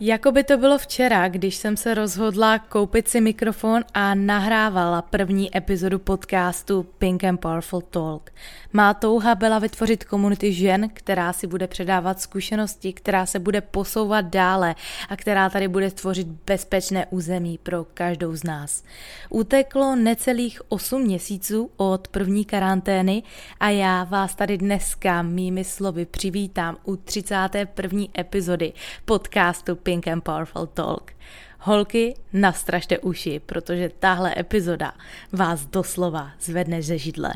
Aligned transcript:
Jako 0.00 0.32
by 0.32 0.44
to 0.44 0.56
bylo 0.56 0.78
včera, 0.78 1.28
když 1.28 1.56
jsem 1.56 1.76
se 1.76 1.94
rozhodla 1.94 2.58
koupit 2.58 3.08
si 3.08 3.20
mikrofon 3.20 3.84
a 3.94 4.14
nahrávala 4.14 5.02
první 5.02 5.56
epizodu 5.56 5.98
podcastu 5.98 6.86
Pink 6.98 7.24
and 7.24 7.36
Powerful 7.40 7.80
Talk. 7.80 8.30
Má 8.72 8.94
touha 8.94 9.34
byla 9.34 9.58
vytvořit 9.58 10.04
komunity 10.04 10.52
žen, 10.52 10.88
která 10.92 11.32
si 11.32 11.46
bude 11.46 11.66
předávat 11.66 12.20
zkušenosti, 12.20 12.92
která 12.92 13.26
se 13.26 13.38
bude 13.38 13.60
posouvat 13.60 14.24
dále 14.24 14.74
a 15.08 15.16
která 15.16 15.50
tady 15.50 15.68
bude 15.68 15.90
tvořit 15.90 16.28
bezpečné 16.46 17.06
území 17.10 17.58
pro 17.62 17.86
každou 17.94 18.36
z 18.36 18.44
nás. 18.44 18.84
Uteklo 19.30 19.96
necelých 19.96 20.60
8 20.68 21.02
měsíců 21.02 21.70
od 21.76 22.08
první 22.08 22.44
karantény 22.44 23.22
a 23.60 23.68
já 23.68 24.04
vás 24.04 24.34
tady 24.34 24.58
dneska 24.58 25.22
mými 25.22 25.64
slovy 25.64 26.06
přivítám 26.06 26.76
u 26.84 26.96
31. 26.96 28.04
epizody 28.18 28.72
podcastu 29.04 29.76
Pink 29.88 30.08
and 30.08 30.20
Powerful 30.20 30.66
Talk. 30.66 31.12
Holky, 31.58 32.14
nastražte 32.32 32.98
uši, 32.98 33.40
protože 33.46 33.90
tahle 33.98 34.34
epizoda 34.38 34.92
vás 35.32 35.66
doslova 35.66 36.30
zvedne 36.40 36.82
ze 36.82 36.98
židle. 36.98 37.34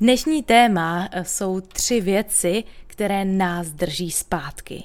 Dnešní 0.00 0.42
téma 0.42 1.08
jsou 1.22 1.60
tři 1.60 2.00
věci, 2.00 2.64
které 2.86 3.24
nás 3.24 3.68
drží 3.68 4.10
zpátky. 4.10 4.84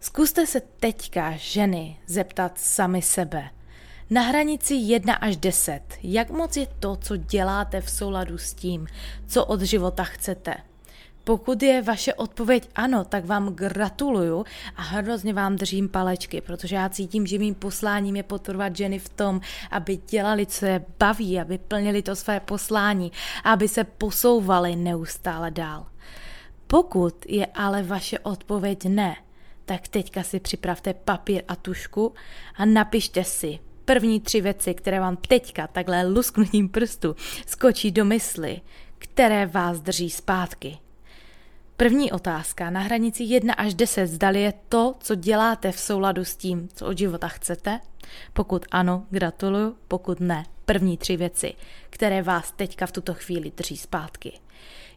Zkuste 0.00 0.46
se 0.46 0.60
teďka, 0.60 1.34
ženy, 1.36 1.96
zeptat 2.06 2.58
sami 2.58 3.02
sebe. 3.02 3.50
Na 4.10 4.22
hranici 4.22 4.74
1 4.74 5.14
až 5.14 5.36
10, 5.36 5.80
jak 6.02 6.30
moc 6.30 6.56
je 6.56 6.66
to, 6.80 6.96
co 6.96 7.16
děláte 7.16 7.80
v 7.80 7.90
souladu 7.90 8.38
s 8.38 8.54
tím, 8.54 8.86
co 9.26 9.44
od 9.44 9.60
života 9.60 10.04
chcete? 10.04 10.54
Pokud 11.26 11.62
je 11.62 11.82
vaše 11.82 12.14
odpověď 12.14 12.68
ano, 12.74 13.04
tak 13.04 13.24
vám 13.24 13.54
gratuluju 13.54 14.44
a 14.76 14.82
hrozně 14.82 15.34
vám 15.34 15.56
držím 15.56 15.88
palečky, 15.88 16.40
protože 16.40 16.76
já 16.76 16.88
cítím, 16.88 17.26
že 17.26 17.38
mým 17.38 17.54
posláním 17.54 18.16
je 18.16 18.22
podporovat 18.22 18.76
ženy 18.76 18.98
v 18.98 19.08
tom, 19.08 19.40
aby 19.70 19.96
dělali, 19.96 20.46
co 20.46 20.66
je 20.66 20.84
baví, 20.98 21.40
aby 21.40 21.58
plnili 21.58 22.02
to 22.02 22.16
své 22.16 22.40
poslání, 22.40 23.12
aby 23.44 23.68
se 23.68 23.84
posouvali 23.84 24.76
neustále 24.76 25.50
dál. 25.50 25.86
Pokud 26.66 27.26
je 27.28 27.46
ale 27.46 27.82
vaše 27.82 28.18
odpověď 28.18 28.84
ne, 28.84 29.16
tak 29.64 29.88
teďka 29.88 30.22
si 30.22 30.40
připravte 30.40 30.94
papír 30.94 31.42
a 31.48 31.56
tušku 31.56 32.14
a 32.56 32.64
napište 32.64 33.24
si 33.24 33.58
první 33.84 34.20
tři 34.20 34.40
věci, 34.40 34.74
které 34.74 35.00
vám 35.00 35.16
teďka 35.16 35.66
takhle 35.66 36.06
lusknutím 36.06 36.68
prstu 36.68 37.16
skočí 37.46 37.90
do 37.90 38.04
mysli, 38.04 38.60
které 38.98 39.46
vás 39.46 39.80
drží 39.80 40.10
zpátky. 40.10 40.78
První 41.76 42.12
otázka 42.12 42.70
na 42.70 42.80
hranici 42.80 43.24
1 43.24 43.54
až 43.54 43.74
10 43.74 44.06
zdali 44.06 44.42
je 44.42 44.52
to, 44.68 44.94
co 45.00 45.14
děláte 45.14 45.72
v 45.72 45.80
souladu 45.80 46.24
s 46.24 46.36
tím, 46.36 46.68
co 46.74 46.86
od 46.86 46.98
života 46.98 47.28
chcete? 47.28 47.80
Pokud 48.32 48.66
ano, 48.70 49.06
gratuluju, 49.10 49.76
pokud 49.88 50.20
ne, 50.20 50.46
první 50.64 50.96
tři 50.96 51.16
věci, 51.16 51.54
které 51.90 52.22
vás 52.22 52.52
teďka 52.52 52.86
v 52.86 52.92
tuto 52.92 53.14
chvíli 53.14 53.52
drží 53.56 53.76
zpátky. 53.76 54.32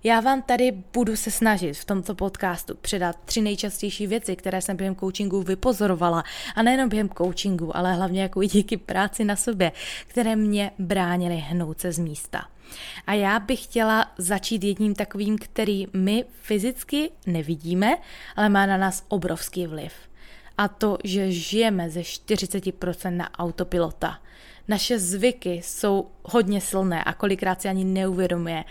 Já 0.03 0.19
vám 0.19 0.41
tady 0.41 0.71
budu 0.93 1.15
se 1.15 1.31
snažit 1.31 1.73
v 1.73 1.85
tomto 1.85 2.15
podcastu 2.15 2.75
předat 2.75 3.15
tři 3.25 3.41
nejčastější 3.41 4.07
věci, 4.07 4.35
které 4.35 4.61
jsem 4.61 4.77
během 4.77 4.95
coachingu 4.95 5.41
vypozorovala. 5.41 6.23
A 6.55 6.63
nejenom 6.63 6.89
během 6.89 7.09
coachingu, 7.09 7.77
ale 7.77 7.93
hlavně 7.93 8.21
jako 8.21 8.43
i 8.43 8.47
díky 8.47 8.77
práci 8.77 9.23
na 9.23 9.35
sobě, 9.35 9.71
které 10.07 10.35
mě 10.35 10.71
bránily 10.79 11.35
hnout 11.35 11.81
se 11.81 11.91
z 11.91 11.99
místa. 11.99 12.47
A 13.07 13.13
já 13.13 13.39
bych 13.39 13.63
chtěla 13.63 14.11
začít 14.17 14.63
jedním 14.63 14.95
takovým, 14.95 15.37
který 15.37 15.87
my 15.93 16.25
fyzicky 16.41 17.11
nevidíme, 17.25 17.97
ale 18.35 18.49
má 18.49 18.65
na 18.65 18.77
nás 18.77 19.03
obrovský 19.07 19.67
vliv. 19.67 19.93
A 20.57 20.67
to, 20.67 20.97
že 21.03 21.31
žijeme 21.31 21.89
ze 21.89 22.01
40% 22.01 23.17
na 23.17 23.39
autopilota 23.39 24.19
naše 24.69 24.99
zvyky 24.99 25.51
jsou 25.63 26.07
hodně 26.23 26.61
silné 26.61 27.03
a 27.03 27.13
kolikrát 27.13 27.61
si 27.61 27.69
ani 27.69 27.85
neuvědomujeme, 27.85 28.65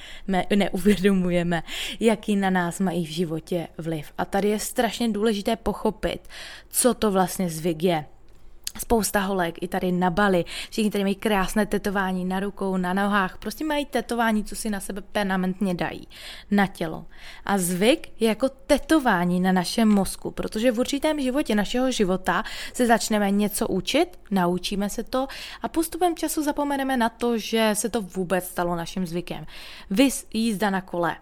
neuvědomujeme, 0.56 1.62
jaký 2.00 2.36
na 2.36 2.50
nás 2.50 2.80
mají 2.80 3.06
v 3.06 3.10
životě 3.10 3.68
vliv. 3.78 4.12
A 4.18 4.24
tady 4.24 4.48
je 4.48 4.58
strašně 4.58 5.08
důležité 5.08 5.56
pochopit, 5.56 6.28
co 6.70 6.94
to 6.94 7.10
vlastně 7.10 7.50
zvyk 7.50 7.82
je. 7.82 8.04
Spousta 8.78 9.20
holek 9.20 9.62
i 9.62 9.68
tady 9.68 9.92
na 9.92 10.10
Bali, 10.10 10.44
všichni 10.70 10.90
tady 10.90 11.04
mají 11.04 11.14
krásné 11.14 11.66
tetování 11.66 12.24
na 12.24 12.40
rukou, 12.40 12.76
na 12.76 12.92
nohách, 12.92 13.38
prostě 13.38 13.64
mají 13.64 13.86
tetování, 13.86 14.44
co 14.44 14.56
si 14.56 14.70
na 14.70 14.80
sebe 14.80 15.00
permanentně 15.12 15.74
dají, 15.74 16.08
na 16.50 16.66
tělo. 16.66 17.06
A 17.44 17.58
zvyk 17.58 18.08
je 18.20 18.28
jako 18.28 18.48
tetování 18.48 19.40
na 19.40 19.52
našem 19.52 19.88
mozku, 19.88 20.30
protože 20.30 20.72
v 20.72 20.78
určitém 20.78 21.20
životě 21.20 21.54
našeho 21.54 21.90
života 21.90 22.44
se 22.72 22.86
začneme 22.86 23.30
něco 23.30 23.68
učit, 23.68 24.18
naučíme 24.30 24.90
se 24.90 25.02
to 25.02 25.26
a 25.62 25.68
postupem 25.68 26.16
času 26.16 26.42
zapomeneme 26.42 26.96
na 26.96 27.08
to, 27.08 27.38
že 27.38 27.70
se 27.74 27.88
to 27.88 28.02
vůbec 28.02 28.44
stalo 28.44 28.76
naším 28.76 29.06
zvykem. 29.06 29.46
Vys 29.90 30.26
jízda 30.32 30.70
na 30.70 30.80
kole 30.80 31.16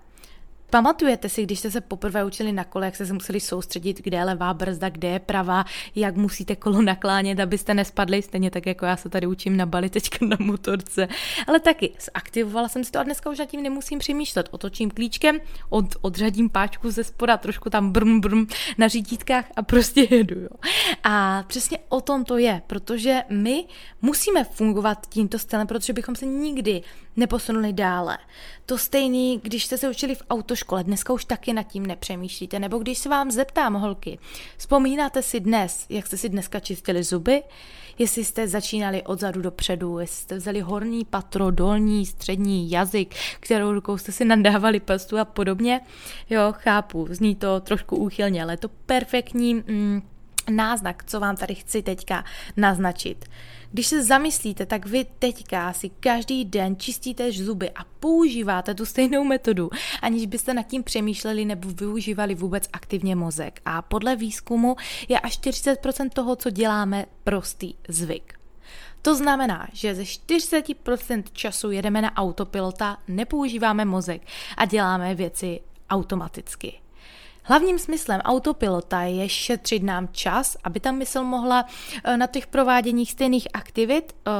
Pamatujete 0.71 1.29
si, 1.29 1.43
když 1.43 1.59
jste 1.59 1.71
se 1.71 1.81
poprvé 1.81 2.25
učili 2.25 2.53
na 2.53 2.65
kole, 2.65 2.87
jak 2.87 2.95
jste 2.95 3.07
se 3.07 3.13
museli 3.13 3.41
soustředit, 3.41 4.03
kde 4.03 4.17
je 4.17 4.25
levá 4.25 4.55
brzda, 4.55 4.89
kde 4.89 5.09
je 5.09 5.19
pravá, 5.19 5.65
jak 5.95 6.17
musíte 6.17 6.57
kolo 6.57 6.83
naklánět, 6.83 7.41
abyste 7.41 7.75
nespadli, 7.75 8.23
stejně 8.23 8.51
tak 8.51 8.67
jako 8.67 8.87
já 8.87 8.97
se 8.97 9.09
tady 9.09 9.27
učím 9.27 9.57
na 9.57 9.67
bali 9.67 9.91
teďka 9.91 10.27
na 10.27 10.37
motorce. 10.41 11.09
Ale 11.47 11.61
taky 11.61 11.93
zaktivovala 12.15 12.69
jsem 12.69 12.85
si 12.85 12.93
to 12.93 12.99
a 12.99 13.03
dneska 13.03 13.31
už 13.31 13.39
tím 13.47 13.63
nemusím 13.63 13.99
přemýšlet. 13.99 14.49
Otočím 14.51 14.91
klíčkem, 14.91 15.41
od, 15.69 15.85
odřadím 16.01 16.51
páčku 16.51 16.91
ze 16.91 17.05
spoda, 17.05 17.37
trošku 17.37 17.71
tam 17.71 17.91
brm 17.93 18.21
brm 18.21 18.47
na 18.79 18.89
řídítkách 18.89 19.45
a 19.57 19.63
prostě 19.63 20.07
jedu. 20.15 20.41
Jo. 20.41 20.49
A 21.05 21.45
přesně 21.47 21.79
o 21.89 22.01
tom 22.01 22.25
to 22.25 22.39
je, 22.39 22.63
protože 22.67 23.23
my 23.31 23.65
musíme 24.03 24.45
fungovat 24.45 25.07
tímto 25.09 25.39
stylem, 25.39 25.67
protože 25.67 25.93
bychom 25.93 26.17
se 26.17 26.27
nikdy 26.27 26.83
neposunuli 27.17 27.73
dále. 27.73 28.19
To 28.67 28.79
stejný, 28.79 29.41
když 29.43 29.65
jste 29.65 29.79
se 29.79 29.89
učili 29.89 30.15
v 30.15 30.23
autoškole, 30.31 30.85
dneska 30.85 31.13
už 31.13 31.25
taky 31.25 31.53
nad 31.53 31.63
tím 31.63 31.87
nepřemýšlíte, 31.87 32.59
nebo 32.59 32.79
když 32.79 32.99
se 32.99 33.09
vám 33.09 33.31
zeptám, 33.31 33.75
holky, 33.75 34.19
vzpomínáte 34.57 35.23
si 35.23 35.41
dnes, 35.41 35.87
jak 35.89 36.07
jste 36.07 36.17
si 36.17 36.29
dneska 36.29 36.61
čistili 36.61 37.03
zuby, 37.03 37.43
jestli 37.99 38.25
jste 38.25 38.49
začínali 38.49 39.03
odzadu 39.03 39.43
dopředu, 39.43 39.99
jestli 39.99 40.17
jste 40.17 40.37
vzali 40.37 40.61
horní 40.61 41.05
patro, 41.05 41.51
dolní, 41.51 42.07
střední, 42.07 42.71
jazyk, 42.71 43.15
kterou 43.41 43.73
rukou 43.73 43.99
jste 43.99 44.13
si 44.13 44.25
nadávali 44.25 44.81
prstu 44.81 45.19
a 45.19 45.25
podobně. 45.25 45.81
Jo, 46.31 46.41
chápu, 46.53 47.07
zní 47.11 47.35
to 47.35 47.61
trošku 47.61 47.97
úchylně, 47.97 48.43
ale 48.43 48.53
je 48.53 48.57
to 48.57 48.69
perfektní 48.69 49.55
mm, 49.55 50.03
náznak, 50.51 51.05
co 51.05 51.21
vám 51.21 51.37
tady 51.37 51.55
chci 51.55 51.83
teďka 51.83 52.25
naznačit. 52.57 53.25
Když 53.73 53.87
se 53.87 54.03
zamyslíte, 54.03 54.67
tak 54.67 54.87
vy 54.87 55.07
teďka 55.19 55.73
si 55.73 55.89
každý 55.89 56.45
den 56.45 56.77
čistíte 56.77 57.33
zuby 57.33 57.71
a 57.71 57.85
používáte 58.01 58.75
tu 58.75 58.87
stejnou 58.87 59.25
metodu, 59.25 59.71
aniž 60.03 60.27
byste 60.27 60.55
nad 60.55 60.63
tím 60.63 60.83
přemýšleli 60.83 61.45
nebo 61.45 61.69
využívali 61.69 62.35
vůbec 62.35 62.69
aktivně 62.73 63.17
mozek. 63.17 63.61
A 63.65 63.83
podle 63.83 64.17
výzkumu 64.17 64.77
je 65.09 65.21
až 65.21 65.39
40% 65.39 66.09
toho, 66.09 66.37
co 66.37 66.51
děláme, 66.51 67.07
prostý 67.25 67.75
zvyk. 67.89 68.39
To 69.03 69.15
znamená, 69.15 69.69
že 69.73 69.95
ze 69.95 70.03
40% 70.03 71.23
času 71.33 71.71
jedeme 71.71 72.03
na 72.03 72.17
autopilota, 72.17 72.99
nepoužíváme 73.09 73.85
mozek 73.85 74.23
a 74.57 74.65
děláme 74.65 75.15
věci 75.15 75.61
automaticky. 75.91 76.86
Hlavním 77.49 77.79
smyslem 77.79 78.21
autopilota 78.21 79.03
je 79.03 79.29
šetřit 79.29 79.83
nám 79.83 80.09
čas, 80.13 80.57
aby 80.65 80.81
ta 80.81 80.93
mysl 80.93 81.25
mohla 81.25 81.67
eh, 82.05 82.17
na 82.17 82.27
těch 82.27 82.47
prováděních 82.47 83.13
stejných 83.13 83.49
aktivit 83.55 84.17
eh, 84.27 84.31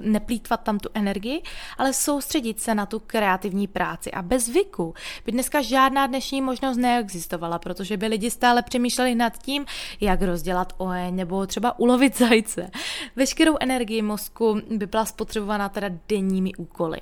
neplýtvat 0.00 0.60
tam 0.60 0.78
tu 0.78 0.88
energii, 0.94 1.42
ale 1.78 1.92
soustředit 1.92 2.60
se 2.60 2.74
na 2.74 2.86
tu 2.86 2.98
kreativní 3.06 3.66
práci. 3.66 4.12
A 4.12 4.22
bez 4.22 4.44
zvyku 4.44 4.94
by 5.26 5.32
dneska 5.32 5.62
žádná 5.62 6.06
dnešní 6.06 6.42
možnost 6.42 6.76
neexistovala, 6.76 7.58
protože 7.58 7.96
by 7.96 8.06
lidi 8.06 8.30
stále 8.30 8.62
přemýšleli 8.62 9.14
nad 9.14 9.38
tím, 9.38 9.66
jak 10.00 10.22
rozdělat 10.22 10.72
oheň 10.76 11.16
nebo 11.16 11.46
třeba 11.46 11.78
ulovit 11.78 12.18
zajce. 12.18 12.70
Veškerou 13.16 13.56
energii 13.60 14.02
mozku 14.02 14.60
by 14.70 14.86
byla 14.86 15.04
spotřebována 15.04 15.68
teda 15.68 15.88
denními 16.08 16.54
úkoly. 16.54 17.00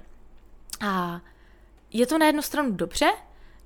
A 0.80 1.20
je 1.92 2.06
to 2.06 2.18
na 2.18 2.26
jednu 2.26 2.42
stranu 2.42 2.70
dobře, 2.70 3.06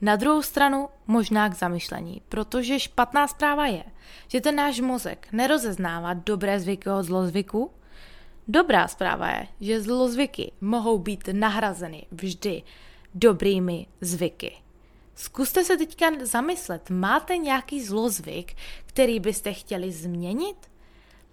Na 0.01 0.17
druhou 0.17 0.43
stranu 0.43 0.89
možná 1.07 1.49
k 1.49 1.55
zamyšlení, 1.55 2.23
protože 2.29 2.81
špatná 2.81 3.29
zpráva 3.29 3.67
je, 3.67 3.85
že 4.29 4.41
ten 4.41 4.57
náš 4.57 4.81
mozek 4.81 5.29
nerozeznává 5.33 6.15
dobré 6.15 6.61
zvyky 6.61 6.91
od 6.91 7.03
zlozvyku. 7.03 7.71
Dobrá 8.49 8.89
zpráva 8.89 9.31
je, 9.31 9.47
že 9.61 9.81
zlozvyky 9.81 10.53
mohou 10.61 10.99
být 10.99 11.29
nahrazeny 11.33 12.07
vždy 12.11 12.63
dobrými 13.15 13.87
zvyky. 14.01 14.53
Zkuste 15.15 15.65
se 15.65 15.77
teďka 15.77 16.07
zamyslet, 16.23 16.91
máte 16.91 17.37
nějaký 17.37 17.85
zlozvyk, 17.85 18.57
který 18.87 19.21
byste 19.21 19.53
chtěli 19.53 19.93
změnit? 19.93 20.57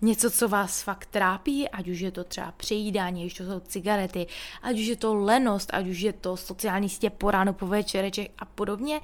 Něco, 0.03 0.31
co 0.31 0.47
vás 0.47 0.81
fakt 0.81 1.05
trápí, 1.05 1.69
ať 1.69 1.87
už 1.87 1.99
je 1.99 2.11
to 2.11 2.23
třeba 2.23 2.51
přejídání, 2.51 3.21
ať 3.21 3.25
už 3.25 3.33
to 3.33 3.43
jsou 3.43 3.59
cigarety, 3.59 4.27
ať 4.61 4.79
už 4.79 4.85
je 4.85 4.95
to 4.95 5.15
lenost, 5.15 5.69
ať 5.73 5.87
už 5.87 5.99
je 5.99 6.13
to 6.13 6.37
sociální 6.37 6.89
sítě 6.89 7.09
po 7.09 7.31
ránu, 7.31 7.53
po 7.53 7.67
večereček 7.67 8.31
a 8.39 8.45
podobně. 8.45 9.01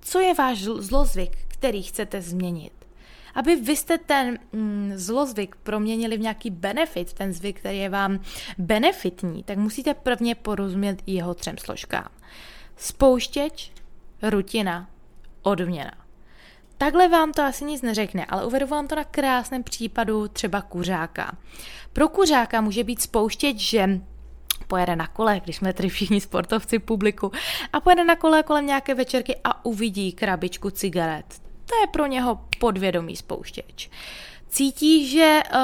Co 0.00 0.20
je 0.20 0.34
váš 0.34 0.62
zlozvyk, 0.62 1.38
který 1.48 1.82
chcete 1.82 2.22
změnit? 2.22 2.72
Aby 3.34 3.56
vy 3.56 3.76
jste 3.76 3.98
ten 3.98 4.38
mm, 4.52 4.92
zlozvyk 4.94 5.56
proměnili 5.56 6.16
v 6.16 6.20
nějaký 6.20 6.50
benefit, 6.50 7.12
ten 7.12 7.32
zvyk, 7.32 7.58
který 7.58 7.78
je 7.78 7.88
vám 7.88 8.20
benefitní, 8.58 9.42
tak 9.42 9.58
musíte 9.58 9.94
prvně 9.94 10.34
porozumět 10.34 11.02
jeho 11.06 11.34
třem 11.34 11.58
složkám. 11.58 12.08
Spouštěč, 12.76 13.72
rutina, 14.22 14.90
odměna. 15.42 16.01
Takhle 16.82 17.08
vám 17.08 17.32
to 17.32 17.42
asi 17.42 17.64
nic 17.64 17.82
neřekne, 17.82 18.26
ale 18.26 18.46
uvedu 18.46 18.66
vám 18.66 18.88
to 18.88 18.94
na 18.94 19.04
krásném 19.04 19.62
případu 19.62 20.28
třeba 20.28 20.60
kuřáka. 20.60 21.36
Pro 21.92 22.08
kuřáka 22.08 22.60
může 22.60 22.84
být 22.84 23.02
spouštět, 23.02 23.58
že 23.58 24.00
pojede 24.66 24.96
na 24.96 25.06
kole, 25.06 25.40
když 25.44 25.56
jsme 25.56 25.72
tady 25.72 25.88
všichni 25.88 26.20
sportovci 26.20 26.78
publiku, 26.78 27.32
a 27.72 27.80
pojede 27.80 28.04
na 28.04 28.16
kole 28.16 28.42
kolem 28.42 28.66
nějaké 28.66 28.94
večerky 28.94 29.36
a 29.44 29.64
uvidí 29.64 30.12
krabičku 30.12 30.70
cigaret. 30.70 31.42
To 31.66 31.76
je 31.80 31.86
pro 31.86 32.06
něho 32.06 32.40
podvědomý 32.60 33.16
spouštěč. 33.16 33.90
Cítí, 34.48 35.08
že 35.08 35.40
uh, 35.54 35.60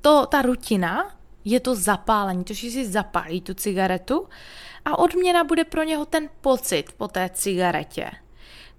to, 0.00 0.26
ta 0.26 0.42
rutina 0.42 1.16
je 1.44 1.60
to 1.60 1.74
zapálení, 1.74 2.44
to, 2.44 2.54
že 2.54 2.70
si 2.70 2.86
zapálí 2.86 3.40
tu 3.40 3.54
cigaretu 3.54 4.28
a 4.84 4.98
odměna 4.98 5.44
bude 5.44 5.64
pro 5.64 5.82
něho 5.82 6.04
ten 6.04 6.28
pocit 6.40 6.92
po 6.96 7.08
té 7.08 7.30
cigaretě. 7.34 8.10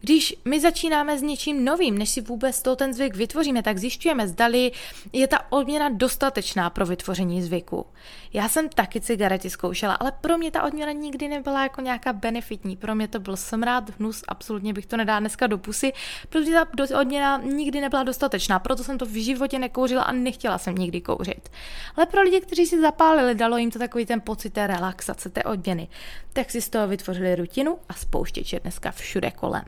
Když 0.02 0.36
my 0.46 0.60
začínáme 0.60 1.20
s 1.20 1.22
něčím 1.22 1.66
novým, 1.66 1.98
než 1.98 2.10
si 2.10 2.22
vůbec 2.22 2.62
to 2.62 2.76
ten 2.76 2.94
zvyk 2.94 3.16
vytvoříme, 3.16 3.64
tak 3.64 3.78
zjišťujeme, 3.78 4.28
zdali 4.28 4.72
je 5.14 5.28
ta 5.28 5.52
odměna 5.52 5.90
dostatečná 5.90 6.70
pro 6.70 6.86
vytvoření 6.86 7.42
zvyku. 7.42 7.86
Já 8.34 8.50
jsem 8.50 8.70
taky 8.70 9.02
cigarety 9.02 9.50
zkoušela, 9.50 9.94
ale 9.94 10.12
pro 10.22 10.38
mě 10.38 10.52
ta 10.52 10.64
odměna 10.64 10.92
nikdy 10.92 11.28
nebyla 11.28 11.64
jako 11.64 11.82
nějaká 11.82 12.14
benefitní. 12.14 12.78
Pro 12.78 12.96
mě 12.96 13.08
to 13.08 13.20
byl 13.20 13.38
smrad, 13.38 14.00
hnus, 14.00 14.24
absolutně 14.28 14.74
bych 14.74 14.86
to 14.86 14.98
nedala 14.98 15.20
dneska 15.20 15.48
do 15.48 15.58
pusy, 15.58 15.94
protože 16.30 16.52
ta 16.52 17.00
odměna 17.00 17.38
nikdy 17.38 17.82
nebyla 17.82 18.04
dostatečná, 18.04 18.60
proto 18.60 18.84
jsem 18.84 18.98
to 18.98 19.06
v 19.06 19.24
životě 19.24 19.60
nekouřila 19.60 20.04
a 20.04 20.12
nechtěla 20.12 20.58
jsem 20.58 20.76
nikdy 20.76 21.02
kouřit. 21.02 21.50
Ale 21.96 22.06
pro 22.06 22.22
lidi, 22.22 22.42
kteří 22.42 22.66
si 22.66 22.82
zapálili, 22.82 23.36
dalo 23.36 23.58
jim 23.58 23.72
to 23.72 23.80
takový 23.80 24.06
ten 24.06 24.22
pocit 24.22 24.50
té 24.54 24.68
relaxace, 24.68 25.30
té 25.30 25.44
odměny, 25.44 25.88
tak 26.34 26.52
si 26.52 26.62
z 26.62 26.70
toho 26.70 26.88
vytvořili 26.88 27.36
rutinu 27.36 27.78
a 27.90 27.94
spouštěč 27.94 28.54
je 28.54 28.60
dneska 28.60 28.92
všude 28.92 29.32
kolem. 29.32 29.64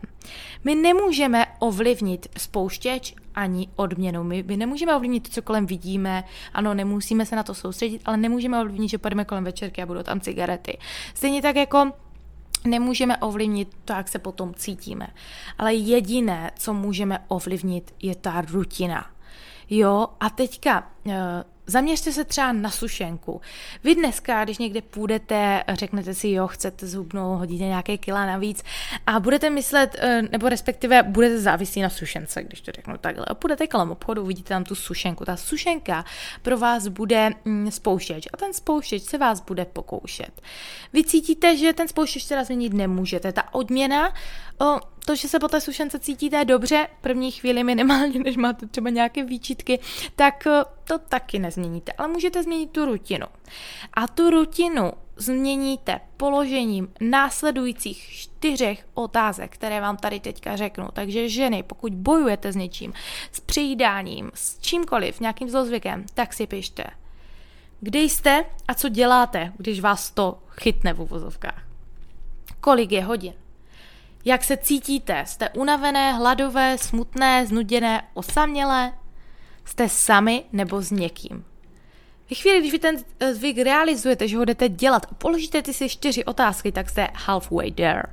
My 0.64 0.76
nemůžeme 0.76 1.46
ovlivnit 1.60 2.28
spouštěč 2.38 3.16
ani 3.36 3.68
odměnu. 3.76 4.24
My, 4.24 4.44
my 4.44 4.58
nemůžeme 4.58 4.96
ovlivnit 4.96 5.34
co 5.34 5.42
kolem 5.42 5.66
vidíme. 5.66 6.24
Ano, 6.54 6.74
nemusíme 6.74 7.26
se 7.26 7.36
na 7.36 7.44
to 7.44 7.54
soustředit, 7.54 8.02
ale 8.06 8.18
nemůžeme 8.18 8.62
ovlivnit, 8.62 8.90
že 8.90 8.98
půjdeme 8.98 9.26
kolem 9.26 9.44
večerky 9.44 9.82
a 9.82 9.86
budou 9.86 10.04
tam 10.04 10.20
cigarety. 10.20 10.78
Stejně 11.14 11.42
tak 11.42 11.56
jako 11.56 11.92
nemůžeme 12.66 13.18
ovlivnit 13.18 13.70
to, 13.86 13.94
jak 13.94 14.08
se 14.08 14.20
potom 14.20 14.54
cítíme. 14.54 15.08
Ale 15.58 15.74
jediné, 15.74 16.52
co 16.60 16.74
můžeme 16.74 17.20
ovlivnit, 17.28 17.94
je 18.02 18.16
ta 18.16 18.42
rutina. 18.42 19.06
Jo, 19.70 20.08
a 20.20 20.30
teďka 20.30 20.92
eh, 21.08 21.44
Zaměřte 21.68 22.12
se 22.12 22.24
třeba 22.24 22.52
na 22.52 22.70
sušenku. 22.70 23.42
Vy 23.84 23.96
dneska, 23.96 24.44
když 24.44 24.58
někde 24.58 24.82
půjdete, 24.82 25.64
řeknete 25.74 26.14
si, 26.14 26.30
jo, 26.30 26.48
chcete 26.48 26.88
zhubnout, 26.88 27.40
hodíte 27.40 27.64
nějaké 27.64 27.98
kila 27.98 28.26
navíc 28.26 28.64
a 29.08 29.20
budete 29.20 29.50
myslet, 29.50 29.96
eh, 30.00 30.22
nebo 30.32 30.50
respektive 30.50 31.04
budete 31.04 31.40
závislí 31.40 31.82
na 31.82 31.90
sušence, 31.90 32.44
když 32.44 32.62
to 32.62 32.72
řeknu 32.72 32.98
takhle. 32.98 33.26
A 33.26 33.34
půjdete 33.34 33.68
kolem 33.68 33.92
obchodu, 33.92 34.24
uvidíte 34.24 34.50
tam 34.50 34.64
tu 34.64 34.76
sušenku. 34.76 35.26
Ta 35.26 35.38
sušenka 35.38 36.06
pro 36.42 36.58
vás 36.58 36.88
bude 36.88 37.32
mm, 37.46 37.72
spouštěč 37.72 38.28
a 38.34 38.38
ten 38.38 38.54
spouštěč 38.54 39.04
se 39.04 39.18
vás 39.18 39.42
bude 39.42 39.66
pokoušet. 39.66 40.42
Vy 40.94 41.04
cítíte, 41.04 41.58
že 41.58 41.74
ten 41.74 41.88
spouštěč 41.88 42.26
teda 42.26 42.44
změnit 42.44 42.74
nemůžete. 42.74 43.32
Ta 43.32 43.54
odměna 43.54 44.14
o, 44.64 44.80
to, 45.06 45.16
že 45.16 45.28
se 45.28 45.40
po 45.40 45.48
té 45.48 45.62
sušence 45.62 46.00
cítíte 46.00 46.46
dobře, 46.46 46.88
první 47.02 47.32
chvíli 47.32 47.64
minimálně, 47.64 48.20
než 48.20 48.38
máte 48.38 48.68
třeba 48.68 48.90
nějaké 48.90 49.24
výčitky, 49.24 49.80
tak 50.16 50.48
eh, 50.48 50.64
to 50.84 50.98
taky 50.98 51.40
nezměníte, 51.40 51.92
ale 51.92 52.08
můžete 52.08 52.44
změnit 52.44 52.72
tu 52.72 52.86
rutinu. 52.86 53.26
A 53.94 54.08
tu 54.08 54.30
rutinu 54.30 54.92
změníte 55.16 56.00
položením 56.18 56.88
následujících 57.02 58.10
čtyřech 58.10 58.88
otázek, 58.94 59.54
které 59.54 59.82
vám 59.82 59.98
tady 59.98 60.20
teďka 60.20 60.56
řeknu. 60.56 60.88
Takže 60.94 61.30
ženy, 61.30 61.64
pokud 61.64 61.94
bojujete 61.94 62.52
s 62.52 62.56
něčím, 62.56 62.94
s 63.32 63.40
přejídáním, 63.40 64.32
s 64.34 64.60
čímkoliv, 64.60 65.20
nějakým 65.20 65.50
zlozvykem, 65.50 66.06
tak 66.14 66.34
si 66.34 66.48
pište. 66.48 66.84
Kde 67.80 68.00
jste 68.00 68.46
a 68.68 68.74
co 68.74 68.90
děláte, 68.90 69.54
když 69.58 69.80
vás 69.80 70.12
to 70.12 70.40
chytne 70.50 70.94
v 70.94 71.02
uvozovkách? 71.02 71.64
Kolik 72.62 72.92
je 72.92 73.04
hodin? 73.04 73.34
Jak 74.26 74.44
se 74.44 74.58
cítíte? 74.58 75.24
Jste 75.28 75.50
unavené, 75.50 76.14
hladové, 76.14 76.78
smutné, 76.78 77.46
znuděné, 77.48 78.08
osamělé? 78.14 78.94
Jste 79.66 79.90
sami 79.90 80.44
nebo 80.52 80.82
s 80.82 80.92
někým? 80.92 81.46
Ve 82.30 82.36
chvíli, 82.36 82.60
když 82.60 82.72
vy 82.72 82.80
ten 82.80 82.96
eh, 83.20 83.34
zvyk 83.34 83.58
realizujete, 83.58 84.28
že 84.28 84.38
ho 84.38 84.46
jdete 84.46 84.70
dělat 84.70 85.06
a 85.12 85.16
položíte 85.16 85.62
ty 85.62 85.74
si 85.74 85.90
čtyři 85.90 86.26
otázky, 86.26 86.72
tak 86.72 86.90
jste 86.90 87.08
halfway 87.14 87.72
there. 87.72 88.04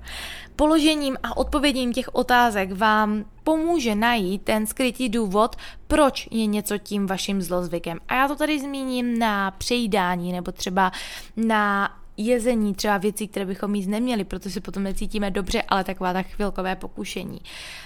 Položením 0.56 1.16
a 1.22 1.36
odpověděním 1.36 1.92
těch 1.92 2.14
otázek 2.14 2.72
vám 2.72 3.24
pomůže 3.44 3.94
najít 3.94 4.42
ten 4.42 4.66
skrytý 4.66 5.08
důvod, 5.08 5.56
proč 5.86 6.28
je 6.30 6.46
něco 6.46 6.78
tím 6.78 7.06
vaším 7.06 7.42
zlozvykem. 7.42 7.98
A 8.08 8.14
já 8.14 8.28
to 8.28 8.36
tady 8.36 8.60
zmíním 8.60 9.18
na 9.18 9.50
přejídání 9.50 10.32
nebo 10.32 10.52
třeba 10.52 10.92
na 11.36 11.90
jezení, 12.26 12.75
třeba 12.75 12.99
věcí, 12.99 13.28
které 13.28 13.46
bychom 13.46 13.75
jíst 13.75 13.87
neměli, 13.87 14.25
protože 14.25 14.50
se 14.50 14.61
potom 14.61 14.82
necítíme 14.82 15.31
dobře, 15.31 15.62
ale 15.69 15.84
taková 15.84 16.12
tak 16.12 16.26
chvilkové 16.26 16.76
pokušení. 16.76 17.40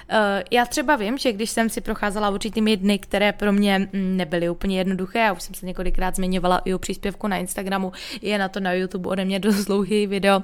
Eh, 0.08 0.44
já 0.50 0.66
třeba 0.66 0.96
vím, 0.96 1.18
že 1.18 1.32
když 1.32 1.50
jsem 1.50 1.68
si 1.68 1.80
procházela 1.80 2.30
určitými 2.30 2.76
dny, 2.76 2.98
které 2.98 3.32
pro 3.32 3.52
mě 3.52 3.78
mm, 3.78 4.16
nebyly 4.16 4.48
úplně 4.48 4.78
jednoduché, 4.78 5.18
já 5.18 5.32
už 5.32 5.42
jsem 5.42 5.54
se 5.54 5.66
několikrát 5.66 6.16
zmiňovala 6.16 6.58
i 6.58 6.74
o 6.74 6.78
příspěvku 6.78 7.28
na 7.28 7.36
Instagramu, 7.36 7.92
je 8.22 8.38
na 8.38 8.48
to 8.48 8.60
na 8.60 8.72
YouTube 8.72 9.08
ode 9.08 9.24
mě 9.24 9.38
dost 9.38 9.64
dlouhý 9.64 10.06
video, 10.06 10.42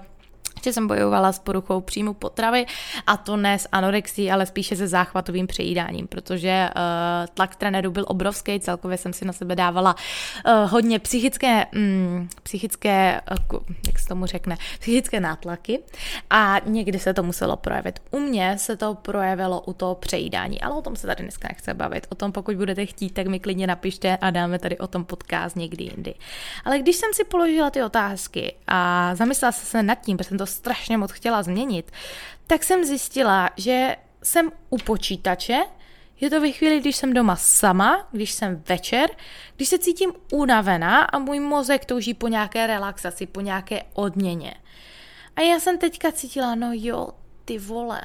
že 0.64 0.72
jsem 0.72 0.88
bojovala 0.88 1.32
s 1.32 1.38
poruchou 1.38 1.80
příjmu 1.80 2.14
potravy 2.14 2.66
a 3.06 3.16
to 3.16 3.36
ne 3.36 3.58
s 3.58 3.68
anorexí, 3.72 4.30
ale 4.30 4.46
spíše 4.46 4.76
se 4.76 4.88
záchvatovým 4.88 5.46
přejídáním, 5.46 6.06
protože 6.06 6.68
uh, 6.76 6.82
tlak 7.34 7.56
trenéru 7.56 7.90
byl 7.90 8.04
obrovský, 8.08 8.60
celkově 8.60 8.98
jsem 8.98 9.12
si 9.12 9.24
na 9.24 9.32
sebe 9.32 9.56
dávala 9.56 9.94
uh, 9.94 10.70
hodně 10.70 10.98
psychické, 10.98 11.66
um, 11.76 12.28
psychické, 12.42 13.20
uh, 13.52 13.60
jak 13.86 13.98
se 13.98 14.08
tomu 14.08 14.26
řekne, 14.26 14.56
psychické 14.78 15.20
nátlaky 15.20 15.82
a 16.30 16.56
někdy 16.64 16.98
se 16.98 17.14
to 17.14 17.22
muselo 17.22 17.56
projevit. 17.56 18.02
U 18.10 18.18
mě 18.18 18.58
se 18.58 18.76
to 18.76 18.94
projevilo 18.94 19.60
u 19.60 19.72
toho 19.72 19.94
přejídání, 19.94 20.60
ale 20.60 20.74
o 20.74 20.82
tom 20.82 20.96
se 20.96 21.06
tady 21.06 21.22
dneska 21.22 21.48
nechce 21.48 21.74
bavit. 21.74 22.06
O 22.10 22.14
tom, 22.14 22.32
pokud 22.32 22.56
budete 22.56 22.86
chtít, 22.86 23.10
tak 23.10 23.26
mi 23.26 23.40
klidně 23.40 23.66
napište 23.66 24.16
a 24.16 24.30
dáme 24.30 24.58
tady 24.58 24.78
o 24.78 24.86
tom 24.86 25.04
podcast 25.04 25.56
někdy 25.56 25.84
jindy. 25.84 26.14
Ale 26.64 26.78
když 26.78 26.96
jsem 26.96 27.10
si 27.14 27.24
položila 27.24 27.70
ty 27.70 27.82
otázky 27.82 28.54
a 28.66 29.10
zamyslela 29.14 29.52
se 29.52 29.82
nad 29.82 29.94
tím, 29.94 30.16
protože 30.16 30.28
jsem 30.28 30.38
to 30.38 30.46
strašně 30.50 30.98
moc 30.98 31.12
chtěla 31.12 31.42
změnit, 31.42 31.92
tak 32.46 32.64
jsem 32.64 32.84
zjistila, 32.84 33.50
že 33.56 33.96
jsem 34.22 34.52
u 34.70 34.78
počítače, 34.78 35.58
je 36.20 36.30
to 36.30 36.40
ve 36.40 36.50
chvíli, 36.50 36.80
když 36.80 36.96
jsem 36.96 37.12
doma 37.12 37.36
sama, 37.36 38.08
když 38.12 38.32
jsem 38.32 38.62
večer, 38.68 39.10
když 39.56 39.68
se 39.68 39.78
cítím 39.78 40.12
unavená 40.32 41.02
a 41.02 41.18
můj 41.18 41.40
mozek 41.40 41.84
touží 41.84 42.14
po 42.14 42.28
nějaké 42.28 42.66
relaxaci, 42.66 43.26
po 43.26 43.40
nějaké 43.40 43.82
odměně. 43.92 44.54
A 45.36 45.40
já 45.40 45.60
jsem 45.60 45.78
teďka 45.78 46.12
cítila, 46.12 46.54
no 46.54 46.70
jo, 46.74 47.08
ty 47.44 47.58
vole, 47.58 48.00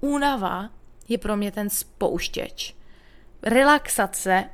únava 0.00 0.70
je 1.08 1.18
pro 1.18 1.36
mě 1.36 1.52
ten 1.52 1.70
spouštěč. 1.70 2.74
Relaxace 3.42 4.44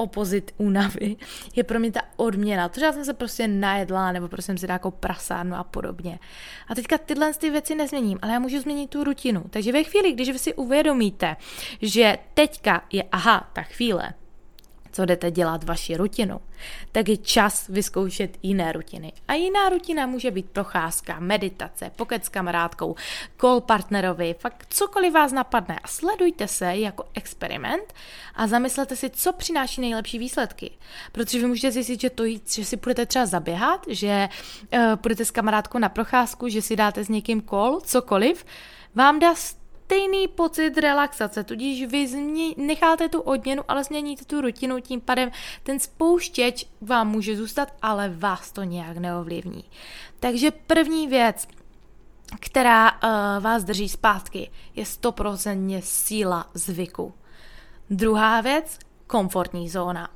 opozit 0.00 0.54
únavy 0.56 1.16
je 1.56 1.64
pro 1.64 1.80
mě 1.80 1.92
ta 1.92 2.00
odměna. 2.16 2.68
To, 2.68 2.80
že 2.80 2.86
já 2.86 2.92
jsem 2.92 3.04
se 3.04 3.14
prostě 3.14 3.48
najedla, 3.48 4.12
nebo 4.12 4.28
prostě 4.28 4.46
jsem 4.46 4.58
si 4.58 4.66
dala 4.66 4.74
jako 4.74 4.90
prasárnu 4.90 5.56
a 5.56 5.64
podobně. 5.64 6.18
A 6.68 6.74
teďka 6.74 6.98
tyhle 6.98 7.34
ty 7.34 7.50
věci 7.50 7.74
nezměním, 7.74 8.18
ale 8.22 8.32
já 8.32 8.38
můžu 8.38 8.60
změnit 8.60 8.90
tu 8.90 9.04
rutinu. 9.04 9.44
Takže 9.50 9.72
ve 9.72 9.84
chvíli, 9.84 10.12
když 10.12 10.30
vy 10.30 10.38
si 10.38 10.54
uvědomíte, 10.54 11.36
že 11.82 12.18
teďka 12.34 12.84
je, 12.92 13.02
aha, 13.12 13.50
ta 13.52 13.62
chvíle, 13.62 14.12
co 14.92 15.04
jdete 15.04 15.30
dělat 15.30 15.64
vaši 15.64 15.96
rutinu, 15.96 16.40
tak 16.92 17.08
je 17.08 17.16
čas 17.16 17.68
vyzkoušet 17.68 18.38
jiné 18.42 18.72
rutiny. 18.72 19.12
A 19.28 19.34
jiná 19.34 19.68
rutina 19.68 20.06
může 20.06 20.30
být 20.30 20.50
procházka, 20.50 21.16
meditace, 21.20 21.90
pokec 21.96 22.24
s 22.24 22.28
kamarádkou, 22.28 22.94
call 23.40 23.60
partnerovi, 23.60 24.34
fakt 24.38 24.66
cokoliv 24.70 25.12
vás 25.12 25.32
napadne 25.32 25.78
a 25.78 25.88
sledujte 25.88 26.48
se 26.48 26.76
jako 26.76 27.04
experiment 27.14 27.94
a 28.34 28.46
zamyslete 28.46 28.96
si, 28.96 29.10
co 29.10 29.32
přináší 29.32 29.80
nejlepší 29.80 30.18
výsledky. 30.18 30.70
Protože 31.12 31.38
vy 31.38 31.46
můžete 31.46 31.72
zjistit, 31.72 32.00
že, 32.00 32.10
to, 32.10 32.24
že 32.46 32.64
si 32.64 32.76
budete 32.76 33.06
třeba 33.06 33.26
zaběhat, 33.26 33.84
že 33.88 34.28
uh, 34.72 34.96
půjdete 34.96 35.24
s 35.24 35.30
kamarádkou 35.30 35.78
na 35.78 35.88
procházku, 35.88 36.48
že 36.48 36.62
si 36.62 36.76
dáte 36.76 37.04
s 37.04 37.08
někým 37.08 37.42
call, 37.42 37.80
cokoliv, 37.80 38.44
vám 38.94 39.18
dá 39.18 39.34
stejný 39.90 40.28
pocit 40.28 40.78
relaxace, 40.78 41.44
tudíž 41.44 41.84
vy 41.84 42.08
změ, 42.08 42.54
necháte 42.56 43.08
tu 43.08 43.20
odměnu, 43.20 43.62
ale 43.68 43.84
změníte 43.84 44.24
tu 44.24 44.40
rutinu, 44.40 44.80
tím 44.80 45.00
pádem 45.00 45.30
ten 45.62 45.80
spouštěč 45.80 46.66
vám 46.80 47.08
může 47.08 47.36
zůstat, 47.36 47.74
ale 47.82 48.08
vás 48.08 48.52
to 48.52 48.62
nějak 48.62 48.96
neovlivní. 48.96 49.64
Takže 50.20 50.50
první 50.50 51.06
věc, 51.06 51.48
která 52.40 52.90
uh, 52.92 53.42
vás 53.42 53.64
drží 53.64 53.88
zpátky, 53.88 54.50
je 54.76 54.86
stoprocentně 54.86 55.82
síla 55.82 56.50
zvyku. 56.54 57.14
Druhá 57.90 58.40
věc, 58.40 58.78
komfortní 59.06 59.68
zóna. 59.68 60.08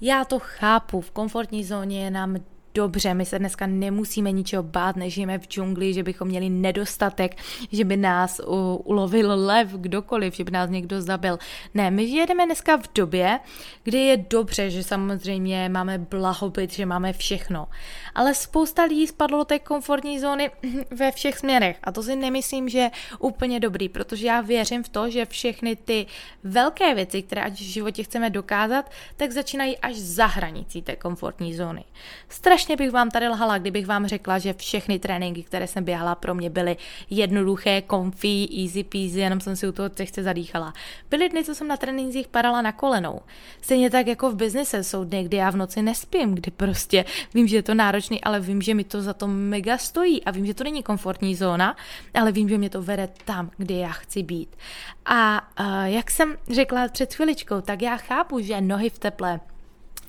Já 0.00 0.24
to 0.24 0.38
chápu, 0.38 1.00
v 1.00 1.10
komfortní 1.10 1.64
zóně 1.64 2.04
je 2.04 2.10
nám 2.10 2.36
dobře, 2.80 3.14
my 3.14 3.26
se 3.26 3.38
dneska 3.38 3.66
nemusíme 3.66 4.32
ničeho 4.32 4.62
bát, 4.62 4.96
nežijeme 4.96 5.38
v 5.38 5.48
džungli, 5.48 5.94
že 5.94 6.02
bychom 6.02 6.28
měli 6.28 6.48
nedostatek, 6.50 7.36
že 7.72 7.84
by 7.84 7.96
nás 7.96 8.40
ulovil 8.84 9.32
lev, 9.46 9.68
kdokoliv, 9.68 10.34
že 10.34 10.44
by 10.44 10.50
nás 10.50 10.70
někdo 10.70 11.02
zabil. 11.02 11.38
Ne, 11.74 11.90
my 11.90 12.08
žijeme 12.08 12.46
dneska 12.46 12.76
v 12.76 12.88
době, 12.94 13.40
kdy 13.82 13.98
je 13.98 14.16
dobře, 14.16 14.70
že 14.70 14.82
samozřejmě 14.84 15.68
máme 15.68 15.98
blahobyt, 15.98 16.72
že 16.72 16.86
máme 16.86 17.12
všechno. 17.12 17.68
Ale 18.14 18.34
spousta 18.34 18.84
lidí 18.84 19.06
spadlo 19.06 19.38
do 19.38 19.44
té 19.44 19.58
komfortní 19.58 20.20
zóny 20.20 20.50
ve 20.90 21.12
všech 21.12 21.38
směrech 21.38 21.78
a 21.84 21.92
to 21.92 22.02
si 22.02 22.16
nemyslím, 22.16 22.68
že 22.68 22.78
je 22.78 22.90
úplně 23.18 23.60
dobrý, 23.60 23.88
protože 23.88 24.26
já 24.26 24.40
věřím 24.40 24.82
v 24.82 24.88
to, 24.88 25.10
že 25.10 25.26
všechny 25.26 25.76
ty 25.76 26.06
velké 26.44 26.94
věci, 26.94 27.22
které 27.22 27.42
ať 27.42 27.52
v 27.52 27.62
životě 27.62 28.02
chceme 28.02 28.30
dokázat, 28.30 28.90
tak 29.16 29.32
začínají 29.32 29.78
až 29.78 29.94
za 29.96 30.26
hranicí 30.26 30.82
té 30.82 30.96
komfortní 30.96 31.54
zóny. 31.54 31.84
Strašně 32.28 32.69
strašně 32.70 32.86
bych 32.86 32.92
vám 32.92 33.10
tady 33.10 33.28
lhala, 33.28 33.58
kdybych 33.58 33.86
vám 33.86 34.06
řekla, 34.06 34.38
že 34.38 34.54
všechny 34.54 34.98
tréninky, 34.98 35.42
které 35.42 35.66
jsem 35.66 35.84
běhala, 35.84 36.14
pro 36.14 36.34
mě 36.34 36.50
byly 36.50 36.76
jednoduché, 37.10 37.82
comfy, 37.90 38.48
easy 38.62 38.84
peasy, 38.84 39.18
jenom 39.18 39.40
jsem 39.40 39.56
si 39.56 39.68
u 39.68 39.72
toho 39.72 39.88
těžce 39.88 40.22
zadýchala. 40.22 40.72
Byly 41.10 41.28
dny, 41.28 41.44
co 41.44 41.54
jsem 41.54 41.68
na 41.68 41.76
trénincích 41.76 42.28
padala 42.28 42.62
na 42.62 42.72
kolenou. 42.72 43.20
Stejně 43.60 43.90
tak 43.90 44.06
jako 44.06 44.30
v 44.30 44.36
biznise 44.36 44.84
jsou 44.84 45.04
dny, 45.04 45.24
kdy 45.24 45.36
já 45.36 45.50
v 45.50 45.56
noci 45.56 45.82
nespím, 45.82 46.34
kdy 46.34 46.50
prostě 46.50 47.04
vím, 47.34 47.48
že 47.48 47.56
je 47.56 47.62
to 47.62 47.74
náročný, 47.74 48.20
ale 48.22 48.40
vím, 48.40 48.62
že 48.62 48.74
mi 48.74 48.84
to 48.84 49.02
za 49.02 49.12
to 49.12 49.26
mega 49.26 49.78
stojí 49.78 50.24
a 50.24 50.30
vím, 50.30 50.46
že 50.46 50.54
to 50.54 50.64
není 50.64 50.82
komfortní 50.82 51.34
zóna, 51.34 51.76
ale 52.14 52.32
vím, 52.32 52.48
že 52.48 52.58
mě 52.58 52.70
to 52.70 52.82
vede 52.82 53.08
tam, 53.24 53.50
kde 53.56 53.74
já 53.74 53.92
chci 53.92 54.22
být. 54.22 54.56
A 55.06 55.42
uh, 55.60 55.84
jak 55.84 56.10
jsem 56.10 56.36
řekla 56.50 56.88
před 56.88 57.14
chviličkou, 57.14 57.60
tak 57.60 57.82
já 57.82 57.96
chápu, 57.96 58.40
že 58.40 58.60
nohy 58.60 58.90
v 58.90 58.98
teple, 58.98 59.40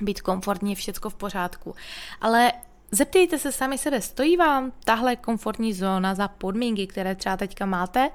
být 0.01 0.21
komfortní, 0.21 0.75
všecko 0.75 1.09
v 1.09 1.15
pořádku. 1.15 1.75
Ale 2.21 2.51
Zeptejte 2.93 3.37
se 3.37 3.51
sami 3.51 3.77
sebe, 3.77 4.01
stojí 4.01 4.37
vám 4.37 4.71
tahle 4.83 5.15
komfortní 5.15 5.73
zóna 5.73 6.15
za 6.15 6.27
podmínky, 6.27 6.87
které 6.87 7.15
třeba 7.15 7.37
teďka 7.37 7.65
máte? 7.65 8.09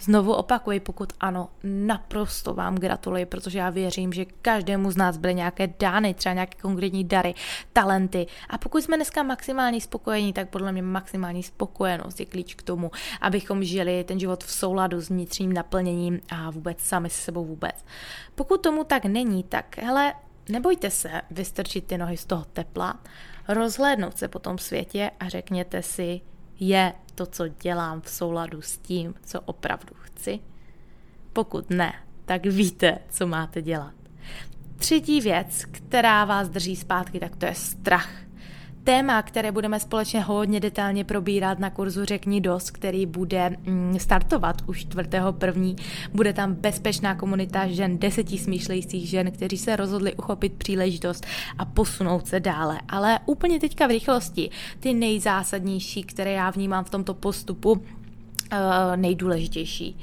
Znovu 0.00 0.32
opakuji, 0.32 0.80
pokud 0.80 1.12
ano, 1.20 1.48
naprosto 1.62 2.54
vám 2.54 2.74
gratuluji, 2.74 3.26
protože 3.26 3.58
já 3.58 3.70
věřím, 3.70 4.12
že 4.12 4.24
každému 4.24 4.90
z 4.90 4.96
nás 4.96 5.16
byly 5.16 5.34
nějaké 5.34 5.74
dány, 5.80 6.14
třeba 6.14 6.32
nějaké 6.32 6.58
konkrétní 6.62 7.04
dary, 7.04 7.34
talenty. 7.72 8.26
A 8.50 8.58
pokud 8.58 8.82
jsme 8.82 8.96
dneska 8.96 9.22
maximální 9.22 9.80
spokojení, 9.80 10.32
tak 10.32 10.48
podle 10.48 10.72
mě 10.72 10.82
maximální 10.82 11.42
spokojenost 11.42 12.20
je 12.20 12.26
klíč 12.26 12.54
k 12.54 12.62
tomu, 12.62 12.90
abychom 13.20 13.64
žili 13.64 14.04
ten 14.04 14.20
život 14.20 14.44
v 14.44 14.52
souladu 14.52 15.00
s 15.00 15.08
vnitřním 15.08 15.52
naplněním 15.52 16.20
a 16.30 16.50
vůbec 16.50 16.80
sami 16.80 17.10
se 17.10 17.20
sebou 17.22 17.44
vůbec. 17.44 17.84
Pokud 18.34 18.62
tomu 18.62 18.84
tak 18.84 19.04
není, 19.04 19.42
tak 19.44 19.78
hele, 19.78 20.14
Nebojte 20.48 20.90
se 20.90 21.10
vystrčit 21.30 21.86
ty 21.86 21.98
nohy 21.98 22.16
z 22.16 22.24
toho 22.24 22.44
tepla, 22.44 23.00
rozhlédnout 23.48 24.18
se 24.18 24.28
po 24.28 24.38
tom 24.38 24.58
světě 24.58 25.10
a 25.20 25.28
řekněte 25.28 25.82
si, 25.82 26.20
je 26.60 26.92
to, 27.14 27.26
co 27.26 27.48
dělám 27.48 28.00
v 28.00 28.10
souladu 28.10 28.62
s 28.62 28.78
tím, 28.78 29.14
co 29.24 29.40
opravdu 29.40 29.94
chci? 30.00 30.40
Pokud 31.32 31.70
ne, 31.70 31.94
tak 32.24 32.46
víte, 32.46 32.98
co 33.10 33.26
máte 33.26 33.62
dělat. 33.62 33.94
Třetí 34.76 35.20
věc, 35.20 35.64
která 35.64 36.24
vás 36.24 36.48
drží 36.48 36.76
zpátky, 36.76 37.20
tak 37.20 37.36
to 37.36 37.46
je 37.46 37.54
strach 37.54 38.21
téma, 38.84 39.22
které 39.22 39.52
budeme 39.52 39.80
společně 39.80 40.20
hodně 40.20 40.60
detailně 40.60 41.04
probírat 41.04 41.58
na 41.58 41.70
kurzu 41.70 42.04
Řekni 42.04 42.40
dost, 42.40 42.70
který 42.70 43.06
bude 43.06 43.50
mm, 43.50 43.98
startovat 43.98 44.62
už 44.66 44.80
4. 44.80 45.08
první. 45.30 45.76
Bude 46.14 46.32
tam 46.32 46.54
bezpečná 46.54 47.14
komunita 47.14 47.66
žen, 47.66 47.98
deseti 47.98 48.38
smýšlejících 48.38 49.08
žen, 49.08 49.30
kteří 49.30 49.58
se 49.58 49.76
rozhodli 49.76 50.14
uchopit 50.14 50.52
příležitost 50.52 51.26
a 51.58 51.64
posunout 51.64 52.26
se 52.26 52.40
dále. 52.40 52.80
Ale 52.88 53.18
úplně 53.26 53.60
teďka 53.60 53.86
v 53.86 53.90
rychlosti, 53.90 54.50
ty 54.80 54.94
nejzásadnější, 54.94 56.02
které 56.02 56.32
já 56.32 56.50
vnímám 56.50 56.84
v 56.84 56.90
tomto 56.90 57.14
postupu, 57.14 57.82
eh, 58.52 58.96
nejdůležitější. 58.96 59.98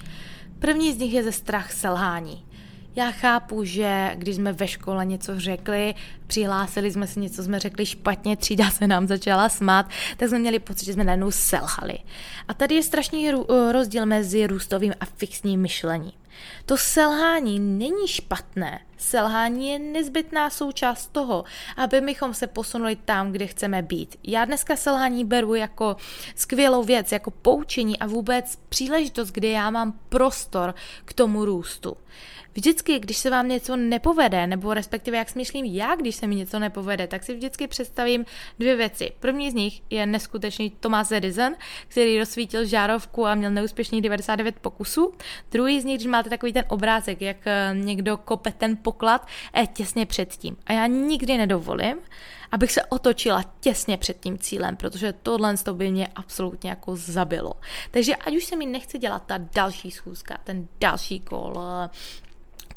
První 0.59 0.93
z 0.93 0.97
nich 0.97 1.13
je 1.13 1.23
ze 1.23 1.31
strach 1.31 1.71
selhání. 1.71 2.48
Já 2.95 3.11
chápu, 3.11 3.63
že 3.63 4.11
když 4.15 4.35
jsme 4.35 4.53
ve 4.53 4.67
škole 4.67 5.05
něco 5.05 5.39
řekli, 5.39 5.95
přihlásili 6.27 6.91
jsme 6.91 7.07
si 7.07 7.19
něco, 7.19 7.43
jsme 7.43 7.59
řekli 7.59 7.85
špatně, 7.85 8.37
třída 8.37 8.69
se 8.69 8.87
nám 8.87 9.07
začala 9.07 9.49
smát, 9.49 9.85
tak 10.17 10.29
jsme 10.29 10.39
měli 10.39 10.59
pocit, 10.59 10.85
že 10.85 10.93
jsme 10.93 11.03
najednou 11.03 11.31
selhali. 11.31 11.99
A 12.47 12.53
tady 12.53 12.75
je 12.75 12.83
strašný 12.83 13.31
rozdíl 13.71 14.05
mezi 14.05 14.47
růstovým 14.47 14.93
a 14.99 15.05
fixním 15.05 15.61
myšlením. 15.61 16.11
To 16.65 16.77
selhání 16.77 17.59
není 17.59 18.07
špatné. 18.07 18.79
Selhání 18.97 19.69
je 19.69 19.79
nezbytná 19.79 20.49
součást 20.49 21.07
toho, 21.11 21.43
aby 21.77 22.01
bychom 22.01 22.33
se 22.33 22.47
posunuli 22.47 22.95
tam, 22.95 23.31
kde 23.31 23.47
chceme 23.47 23.81
být. 23.81 24.15
Já 24.23 24.45
dneska 24.45 24.75
selhání 24.75 25.25
beru 25.25 25.55
jako 25.55 25.95
skvělou 26.35 26.83
věc, 26.83 27.11
jako 27.11 27.31
poučení 27.31 27.99
a 27.99 28.07
vůbec 28.07 28.55
příležitost, 28.69 29.31
kde 29.31 29.47
já 29.47 29.69
mám 29.69 29.99
prostor 30.09 30.75
k 31.05 31.13
tomu 31.13 31.45
růstu. 31.45 31.97
Vždycky, 32.53 32.99
když 32.99 33.17
se 33.17 33.29
vám 33.29 33.47
něco 33.47 33.75
nepovede, 33.75 34.47
nebo 34.47 34.73
respektive 34.73 35.17
jak 35.17 35.29
smýšlím 35.29 35.65
já, 35.65 35.95
když 35.95 36.15
se 36.15 36.27
mi 36.27 36.35
něco 36.35 36.59
nepovede, 36.59 37.07
tak 37.07 37.23
si 37.23 37.33
vždycky 37.33 37.67
představím 37.67 38.25
dvě 38.59 38.75
věci. 38.75 39.11
První 39.19 39.51
z 39.51 39.53
nich 39.53 39.81
je 39.89 40.05
neskutečný 40.05 40.69
Thomas 40.69 41.11
Edison, 41.11 41.55
který 41.87 42.19
rozsvítil 42.19 42.65
žárovku 42.65 43.25
a 43.25 43.35
měl 43.35 43.51
neúspěšných 43.51 44.01
99 44.01 44.59
pokusů. 44.59 45.13
Druhý 45.51 45.81
z 45.81 45.85
nich, 45.85 45.97
když 45.97 46.07
máte 46.07 46.29
takový 46.29 46.53
ten 46.53 46.63
obrázek, 46.67 47.21
jak 47.21 47.37
eh, 47.45 47.71
někdo 47.73 48.17
kope 48.17 48.51
ten 48.51 48.77
poklad 48.77 49.27
eh, 49.53 49.67
těsně 49.67 50.05
před 50.05 50.29
tím. 50.29 50.57
A 50.65 50.73
já 50.73 50.87
nikdy 50.87 51.37
nedovolím, 51.37 51.97
abych 52.51 52.71
se 52.71 52.85
otočila 52.85 53.43
těsně 53.59 53.97
před 53.97 54.19
tím 54.19 54.37
cílem, 54.37 54.75
protože 54.75 55.13
tohle 55.13 55.57
to 55.57 55.73
by 55.73 55.91
mě 55.91 56.07
absolutně 56.15 56.69
jako 56.69 56.95
zabilo. 56.95 57.53
Takže 57.91 58.15
ať 58.15 58.35
už 58.35 58.45
se 58.45 58.55
mi 58.55 58.65
nechce 58.65 58.97
dělat 58.97 59.23
ta 59.25 59.37
další 59.37 59.91
schůzka, 59.91 60.37
ten 60.43 60.67
další 60.79 61.19
kol, 61.19 61.53
eh, 61.85 61.89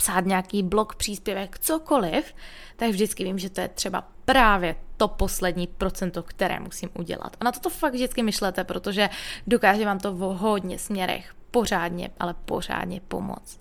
psát 0.03 0.27
nějaký 0.27 0.63
blog, 0.63 0.95
příspěvek, 0.95 1.59
cokoliv, 1.59 2.35
tak 2.77 2.91
vždycky 2.91 3.25
vím, 3.25 3.39
že 3.39 3.51
to 3.51 3.61
je 3.61 3.69
třeba 3.69 4.09
právě 4.25 4.77
to 4.97 5.09
poslední 5.09 5.67
procento, 5.67 6.23
které 6.23 6.61
musím 6.61 6.89
udělat. 6.99 7.37
A 7.41 7.45
na 7.45 7.53
to 7.53 7.61
to 7.61 7.71
fakt 7.71 7.95
vždycky 7.95 8.23
myšlete, 8.23 8.65
protože 8.65 9.11
dokáže 9.47 9.85
vám 9.85 9.99
to 9.99 10.13
v 10.13 10.19
hodně 10.19 10.79
směrech 10.79 11.35
pořádně, 11.51 12.11
ale 12.21 12.35
pořádně 12.45 13.01
pomoct. 13.09 13.59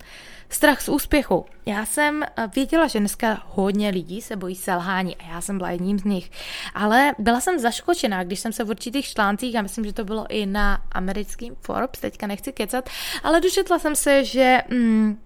Strach 0.49 0.81
z 0.81 0.89
úspěchu. 0.89 1.45
Já 1.65 1.85
jsem 1.85 2.23
eh, 2.23 2.47
věděla, 2.55 2.87
že 2.87 2.99
dneska 2.99 3.43
hodně 3.47 3.89
lidí 3.89 4.21
se 4.21 4.35
bojí 4.35 4.55
selhání 4.55 5.15
a 5.15 5.29
já 5.29 5.41
jsem 5.41 5.57
byla 5.57 5.71
jedním 5.71 5.99
z 5.99 6.03
nich. 6.03 6.31
Ale 6.73 7.11
byla 7.19 7.39
jsem 7.39 7.59
zaškočená, 7.59 8.23
když 8.23 8.39
jsem 8.39 8.53
se 8.53 8.63
v 8.63 8.69
určitých 8.69 9.05
článcích, 9.05 9.55
a 9.55 9.61
myslím, 9.61 9.85
že 9.85 9.93
to 9.93 10.05
bylo 10.05 10.25
i 10.29 10.45
na 10.45 10.81
americkým 10.91 11.55
Forbes, 11.61 11.99
teďka 11.99 12.27
nechci 12.27 12.53
kecat, 12.53 12.89
ale 13.23 13.41
dočetla 13.41 13.79
jsem 13.79 13.95
se, 13.95 14.23
že... 14.23 14.61
Mm, 14.69 15.19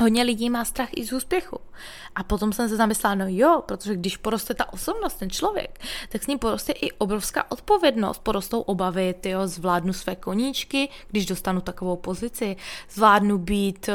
hodně 0.00 0.22
lidí 0.22 0.50
má 0.50 0.64
strach 0.64 0.88
i 0.96 1.06
z 1.06 1.12
úspěchu. 1.12 1.58
A 2.14 2.22
potom 2.22 2.52
jsem 2.52 2.68
se 2.68 2.76
zamyslela, 2.76 3.14
no 3.14 3.24
jo, 3.28 3.62
protože 3.66 3.96
když 3.96 4.16
poroste 4.16 4.54
ta 4.54 4.72
osobnost, 4.72 5.14
ten 5.14 5.30
člověk, 5.30 5.80
tak 6.08 6.22
s 6.22 6.26
ním 6.26 6.38
poroste 6.38 6.72
i 6.72 6.92
obrovská 6.92 7.50
odpovědnost, 7.50 8.18
porostou 8.18 8.60
obavy, 8.60 9.14
tyjo, 9.20 9.46
zvládnu 9.46 9.92
své 9.92 10.16
koníčky, 10.16 10.88
když 11.08 11.26
dostanu 11.26 11.60
takovou 11.60 11.96
pozici, 11.96 12.56
zvládnu 12.90 13.38
být 13.38 13.88
uh, 13.88 13.94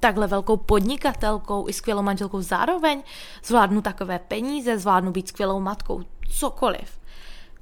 takhle 0.00 0.26
velkou 0.26 0.56
podnikatelkou 0.56 1.68
i 1.68 1.72
skvělou 1.72 2.02
manželkou 2.02 2.42
zároveň, 2.42 3.02
zvládnu 3.44 3.82
takové 3.82 4.18
peníze, 4.18 4.78
zvládnu 4.78 5.12
být 5.12 5.28
skvělou 5.28 5.60
matkou, 5.60 6.02
cokoliv. 6.38 7.05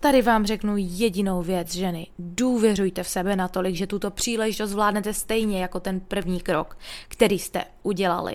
Tady 0.05 0.23
vám 0.23 0.47
řeknu 0.47 0.75
jedinou 0.77 1.43
věc, 1.43 1.75
ženy. 1.75 2.07
Důvěřujte 2.19 3.03
v 3.03 3.09
sebe 3.09 3.37
natolik, 3.37 3.75
že 3.75 3.87
tuto 3.87 4.11
příležitost 4.11 4.71
zvládnete 4.71 5.15
stejně 5.15 5.63
jako 5.63 5.81
ten 5.81 6.01
první 6.01 6.41
krok, 6.41 6.79
který 7.09 7.39
jste 7.39 7.65
udělali. 7.83 8.35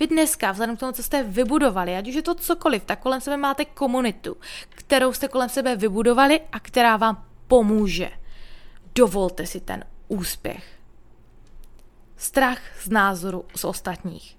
Vy 0.00 0.06
dneska, 0.06 0.52
vzhledem 0.52 0.76
k 0.76 0.80
tomu, 0.80 0.92
co 0.92 1.02
jste 1.02 1.22
vybudovali, 1.22 1.96
ať 1.96 2.08
už 2.08 2.14
je 2.14 2.22
to 2.22 2.34
cokoliv, 2.34 2.84
tak 2.84 3.00
kolem 3.00 3.20
sebe 3.20 3.36
máte 3.36 3.64
komunitu, 3.64 4.36
kterou 4.68 5.12
jste 5.12 5.28
kolem 5.28 5.48
sebe 5.48 5.76
vybudovali 5.76 6.40
a 6.52 6.60
která 6.60 6.96
vám 6.96 7.24
pomůže. 7.48 8.10
Dovolte 8.94 9.46
si 9.46 9.60
ten 9.60 9.84
úspěch. 10.08 10.64
Strach 12.16 12.60
z 12.82 12.88
názoru 12.88 13.44
z 13.56 13.64
ostatních. 13.64 14.38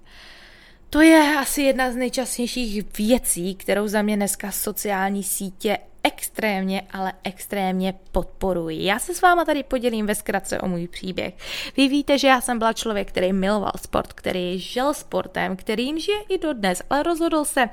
To 0.90 1.00
je 1.00 1.36
asi 1.38 1.62
jedna 1.62 1.92
z 1.92 1.96
nejčastějších 1.96 2.96
věcí, 2.98 3.54
kterou 3.54 3.88
za 3.88 4.02
mě 4.02 4.16
dneska 4.16 4.50
sociální 4.50 5.22
sítě 5.22 5.78
extrémně, 6.04 6.82
ale 6.90 7.12
extrémně 7.24 7.94
podporuji. 8.12 8.84
Já 8.84 8.98
se 8.98 9.14
s 9.14 9.22
váma 9.22 9.44
tady 9.44 9.62
podělím 9.62 10.06
ve 10.06 10.14
zkratce 10.14 10.60
o 10.60 10.68
můj 10.68 10.88
příběh. 10.88 11.34
Vy 11.76 11.88
víte, 11.88 12.18
že 12.18 12.28
já 12.28 12.40
jsem 12.40 12.58
byla 12.58 12.72
člověk, 12.72 13.08
který 13.08 13.32
miloval 13.32 13.72
sport, 13.82 14.12
který 14.12 14.58
žil 14.58 14.94
sportem, 14.94 15.56
kterým 15.56 15.98
žije 15.98 16.18
i 16.28 16.38
dodnes, 16.38 16.82
ale 16.90 17.02
rozhodl 17.02 17.44
se 17.44 17.68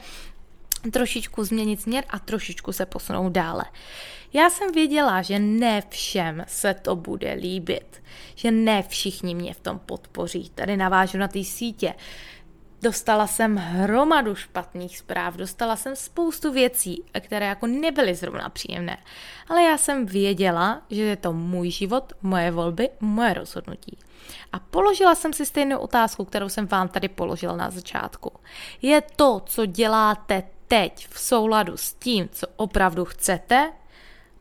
trošičku 0.91 1.43
změnit 1.43 1.81
směr 1.81 2.03
a 2.09 2.19
trošičku 2.19 2.71
se 2.71 2.85
posunout 2.85 3.29
dále. 3.29 3.65
Já 4.33 4.49
jsem 4.49 4.71
věděla, 4.71 5.21
že 5.21 5.39
ne 5.39 5.83
všem 5.89 6.43
se 6.47 6.73
to 6.73 6.95
bude 6.95 7.33
líbit, 7.33 8.03
že 8.35 8.51
ne 8.51 8.83
všichni 8.87 9.35
mě 9.35 9.53
v 9.53 9.59
tom 9.59 9.79
podpoří. 9.79 10.51
Tady 10.55 10.77
navážu 10.77 11.17
na 11.17 11.27
té 11.27 11.43
sítě. 11.43 11.93
Dostala 12.81 13.27
jsem 13.27 13.55
hromadu 13.55 14.35
špatných 14.35 14.97
zpráv, 14.97 15.35
dostala 15.35 15.75
jsem 15.75 15.95
spoustu 15.95 16.51
věcí, 16.51 17.03
které 17.19 17.45
jako 17.45 17.67
nebyly 17.67 18.15
zrovna 18.15 18.49
příjemné. 18.49 18.97
Ale 19.47 19.63
já 19.63 19.77
jsem 19.77 20.05
věděla, 20.05 20.81
že 20.89 21.01
je 21.01 21.15
to 21.15 21.33
můj 21.33 21.71
život, 21.71 22.13
moje 22.21 22.51
volby, 22.51 22.89
moje 22.99 23.33
rozhodnutí. 23.33 23.97
A 24.53 24.59
položila 24.59 25.15
jsem 25.15 25.33
si 25.33 25.45
stejnou 25.45 25.77
otázku, 25.77 26.25
kterou 26.25 26.49
jsem 26.49 26.67
vám 26.67 26.87
tady 26.87 27.07
položila 27.07 27.55
na 27.55 27.69
začátku. 27.69 28.31
Je 28.81 29.01
to, 29.15 29.41
co 29.45 29.65
děláte 29.65 30.43
teď 30.67 31.07
v 31.09 31.19
souladu 31.19 31.77
s 31.77 31.93
tím, 31.93 32.29
co 32.31 32.47
opravdu 32.55 33.05
chcete, 33.05 33.71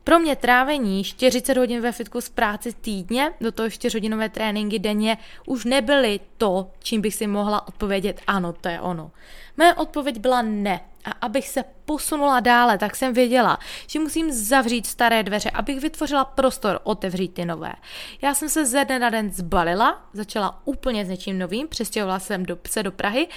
pro 0.09 0.19
mě 0.19 0.35
trávení 0.35 1.03
40 1.03 1.57
hodin 1.57 1.81
ve 1.81 1.91
fitku 1.91 2.21
z 2.21 2.29
práci 2.29 2.73
týdně, 2.73 3.33
do 3.41 3.51
toho 3.51 3.69
4 3.69 3.97
hodinové 3.97 4.29
tréninky 4.29 4.79
denně, 4.79 5.17
už 5.45 5.65
nebyly 5.65 6.19
to, 6.37 6.71
čím 6.79 7.01
bych 7.01 7.15
si 7.15 7.27
mohla 7.27 7.67
odpovědět 7.67 8.21
ano, 8.27 8.53
to 8.53 8.69
je 8.69 8.81
ono. 8.81 9.11
Mé 9.57 9.75
odpověď 9.75 10.19
byla 10.19 10.41
ne. 10.41 10.81
A 11.05 11.11
abych 11.11 11.47
se 11.49 11.63
posunula 11.85 12.39
dále, 12.39 12.77
tak 12.77 12.95
jsem 12.95 13.13
věděla, 13.13 13.59
že 13.87 13.99
musím 13.99 14.31
zavřít 14.31 14.87
staré 14.87 15.23
dveře, 15.23 15.49
abych 15.49 15.79
vytvořila 15.79 16.25
prostor 16.25 16.79
otevřít 16.83 17.33
ty 17.33 17.45
nové. 17.45 17.73
Já 18.21 18.33
jsem 18.33 18.49
se 18.49 18.65
ze 18.65 18.85
dne 18.85 18.99
na 18.99 19.09
den 19.09 19.31
zbalila, 19.31 20.09
začala 20.13 20.61
úplně 20.65 21.05
s 21.05 21.09
něčím 21.09 21.39
novým, 21.39 21.67
přestěhovala 21.67 22.19
jsem 22.19 22.45
do, 22.45 22.57
se 22.67 22.83
do 22.83 22.91
Prahy 22.91 23.27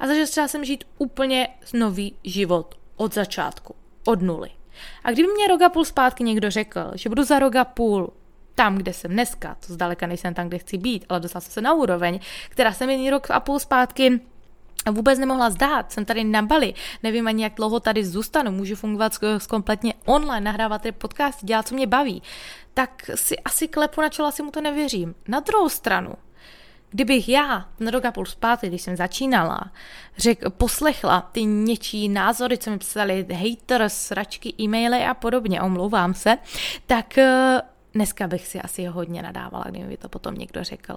a 0.00 0.06
začala 0.06 0.48
jsem 0.48 0.64
žít 0.64 0.84
úplně 0.98 1.48
nový 1.72 2.16
život 2.24 2.74
od 2.96 3.14
začátku, 3.14 3.74
od 4.04 4.22
nuly. 4.22 4.50
A 5.04 5.10
kdyby 5.10 5.28
mě 5.32 5.48
rok 5.48 5.62
a 5.62 5.68
půl 5.68 5.84
zpátky 5.84 6.24
někdo 6.24 6.50
řekl, 6.50 6.90
že 6.94 7.08
budu 7.08 7.24
za 7.24 7.38
rok 7.38 7.56
a 7.56 7.64
půl 7.64 8.12
tam, 8.54 8.76
kde 8.76 8.92
jsem 8.92 9.10
dneska, 9.10 9.56
to 9.66 9.72
zdaleka 9.72 10.06
nejsem 10.06 10.34
tam, 10.34 10.48
kde 10.48 10.58
chci 10.58 10.78
být, 10.78 11.04
ale 11.08 11.20
dostala 11.20 11.40
jsem 11.40 11.52
se 11.52 11.60
na 11.60 11.74
úroveň, 11.74 12.20
která 12.48 12.72
jsem 12.72 12.90
jen 12.90 13.10
rok 13.10 13.30
a 13.30 13.40
půl 13.40 13.58
zpátky 13.58 14.20
vůbec 14.90 15.18
nemohla 15.18 15.50
zdát. 15.50 15.92
Jsem 15.92 16.04
tady 16.04 16.24
na 16.24 16.42
Bali, 16.42 16.74
nevím 17.02 17.26
ani, 17.26 17.42
jak 17.42 17.54
dlouho 17.54 17.80
tady 17.80 18.04
zůstanu, 18.04 18.50
můžu 18.50 18.76
fungovat 18.76 19.12
kompletně 19.48 19.94
online, 20.04 20.40
nahrávat 20.40 20.82
tady 20.82 20.92
podcast, 20.92 21.44
dělat, 21.44 21.68
co 21.68 21.74
mě 21.74 21.86
baví. 21.86 22.22
Tak 22.74 23.10
si 23.14 23.38
asi 23.38 23.68
klepu 23.68 24.00
na 24.00 24.08
čelo, 24.08 24.28
asi 24.28 24.42
mu 24.42 24.50
to 24.50 24.60
nevěřím. 24.60 25.14
Na 25.28 25.40
druhou 25.40 25.68
stranu, 25.68 26.14
Kdybych 26.92 27.28
já 27.28 27.68
na 27.80 27.90
rok 27.90 28.04
a 28.04 28.12
půl 28.12 28.26
zpátky, 28.26 28.68
když 28.68 28.82
jsem 28.82 28.96
začínala, 28.96 29.60
řek, 30.16 30.38
poslechla 30.48 31.20
ty 31.32 31.44
něčí 31.44 32.08
názory, 32.08 32.58
co 32.58 32.70
mi 32.70 32.78
psali 32.78 33.26
haters, 33.32 33.94
sračky, 33.94 34.54
e-maily 34.60 35.04
a 35.04 35.14
podobně, 35.14 35.62
omlouvám 35.62 36.14
se, 36.14 36.38
tak 36.86 37.14
uh, 37.18 37.60
dneska 37.94 38.26
bych 38.26 38.46
si 38.46 38.60
asi 38.60 38.84
hodně 38.84 39.22
nadávala, 39.22 39.64
kdyby 39.68 39.84
mi 39.84 39.96
to 39.96 40.08
potom 40.08 40.34
někdo 40.34 40.64
řekl. 40.64 40.96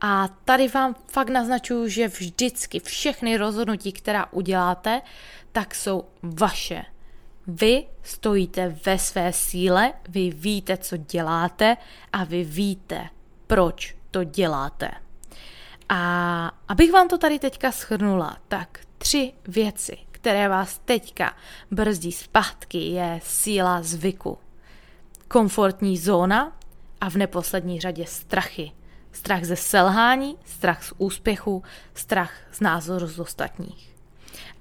A 0.00 0.28
tady 0.44 0.68
vám 0.68 0.94
fakt 1.06 1.28
naznačuju, 1.28 1.88
že 1.88 2.08
vždycky 2.08 2.80
všechny 2.80 3.36
rozhodnutí, 3.36 3.92
která 3.92 4.32
uděláte, 4.32 5.02
tak 5.52 5.74
jsou 5.74 6.04
vaše. 6.22 6.84
Vy 7.46 7.86
stojíte 8.02 8.78
ve 8.86 8.98
své 8.98 9.32
síle, 9.32 9.92
vy 10.08 10.30
víte, 10.30 10.76
co 10.76 10.96
děláte 10.96 11.76
a 12.12 12.24
vy 12.24 12.44
víte, 12.44 13.08
proč 13.46 13.96
to 14.10 14.24
děláte. 14.24 14.90
A 15.94 16.52
abych 16.68 16.92
vám 16.92 17.08
to 17.08 17.18
tady 17.18 17.38
teďka 17.38 17.72
schrnula, 17.72 18.36
tak 18.48 18.80
tři 18.98 19.32
věci, 19.48 19.98
které 20.10 20.48
vás 20.48 20.80
teďka 20.84 21.36
brzdí 21.70 22.12
zpátky, 22.12 22.78
je 22.78 23.20
síla 23.22 23.82
zvyku, 23.82 24.38
komfortní 25.28 25.98
zóna 25.98 26.56
a 27.00 27.10
v 27.10 27.14
neposlední 27.14 27.80
řadě 27.80 28.06
strachy. 28.06 28.72
Strach 29.12 29.44
ze 29.44 29.56
selhání, 29.56 30.36
strach 30.44 30.84
z 30.84 30.92
úspěchu, 30.98 31.62
strach 31.94 32.32
z 32.52 32.60
názoru 32.60 33.06
z 33.06 33.20
ostatních. 33.20 33.94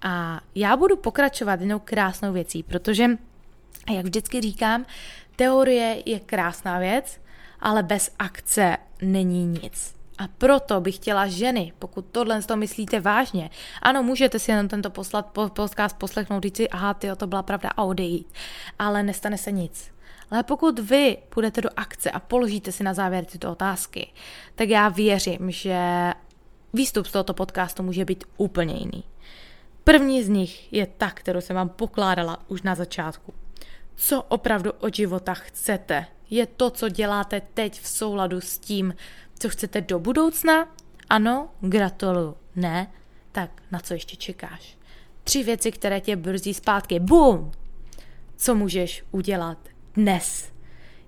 A 0.01 0.41
já 0.55 0.77
budu 0.77 0.97
pokračovat 0.97 1.59
jednou 1.59 1.79
krásnou 1.79 2.33
věcí, 2.33 2.63
protože, 2.63 3.07
jak 3.91 4.05
vždycky 4.05 4.41
říkám, 4.41 4.85
teorie 5.35 6.03
je 6.05 6.19
krásná 6.19 6.79
věc, 6.79 7.21
ale 7.59 7.83
bez 7.83 8.11
akce 8.19 8.77
není 9.01 9.45
nic. 9.45 10.00
A 10.21 10.27
proto 10.37 10.81
bych 10.81 10.95
chtěla 10.95 11.27
ženy, 11.27 11.73
pokud 11.79 12.05
tohle 12.11 12.41
to 12.41 12.55
myslíte 12.55 12.99
vážně, 12.99 13.49
ano, 13.81 14.03
můžete 14.03 14.39
si 14.39 14.51
jenom 14.51 14.67
tento 14.67 14.89
poslat, 14.89 15.25
podcast 15.53 15.97
poslechnout, 15.97 16.43
říct 16.43 16.57
si, 16.57 16.69
aha, 16.69 16.93
tyjo, 16.93 17.15
to 17.15 17.27
byla 17.27 17.43
pravda 17.43 17.69
a 17.77 17.83
odejít, 17.83 18.33
ale 18.79 19.03
nestane 19.03 19.37
se 19.37 19.51
nic. 19.51 19.91
Ale 20.31 20.43
pokud 20.43 20.79
vy 20.79 21.17
půjdete 21.29 21.61
do 21.61 21.69
akce 21.75 22.11
a 22.11 22.19
položíte 22.19 22.71
si 22.71 22.83
na 22.83 22.93
závěr 22.93 23.25
tyto 23.25 23.51
otázky, 23.51 24.07
tak 24.55 24.69
já 24.69 24.89
věřím, 24.89 25.51
že 25.51 26.11
výstup 26.73 27.05
z 27.05 27.11
tohoto 27.11 27.33
podcastu 27.33 27.83
může 27.83 28.05
být 28.05 28.23
úplně 28.37 28.75
jiný. 28.75 29.03
První 29.83 30.23
z 30.23 30.29
nich 30.29 30.73
je 30.73 30.87
ta, 30.97 31.11
kterou 31.11 31.41
jsem 31.41 31.55
vám 31.55 31.69
pokládala 31.69 32.39
už 32.47 32.61
na 32.61 32.75
začátku. 32.75 33.33
Co 33.95 34.21
opravdu 34.21 34.71
od 34.71 34.95
života 34.95 35.33
chcete? 35.33 36.05
Je 36.29 36.45
to, 36.45 36.69
co 36.69 36.89
děláte 36.89 37.41
teď 37.53 37.81
v 37.81 37.87
souladu 37.87 38.41
s 38.41 38.57
tím, 38.57 38.93
co 39.41 39.49
chcete 39.49 39.81
do 39.81 39.99
budoucna? 39.99 40.67
Ano, 41.09 41.49
gratuluju. 41.61 42.35
Ne? 42.55 42.91
Tak 43.31 43.49
na 43.71 43.79
co 43.79 43.93
ještě 43.93 44.15
čekáš? 44.15 44.77
Tři 45.23 45.43
věci, 45.43 45.71
které 45.71 46.01
tě 46.01 46.15
brzdí 46.15 46.53
zpátky. 46.53 46.99
Bum! 46.99 47.51
Co 48.37 48.55
můžeš 48.55 49.03
udělat 49.11 49.57
dnes? 49.93 50.51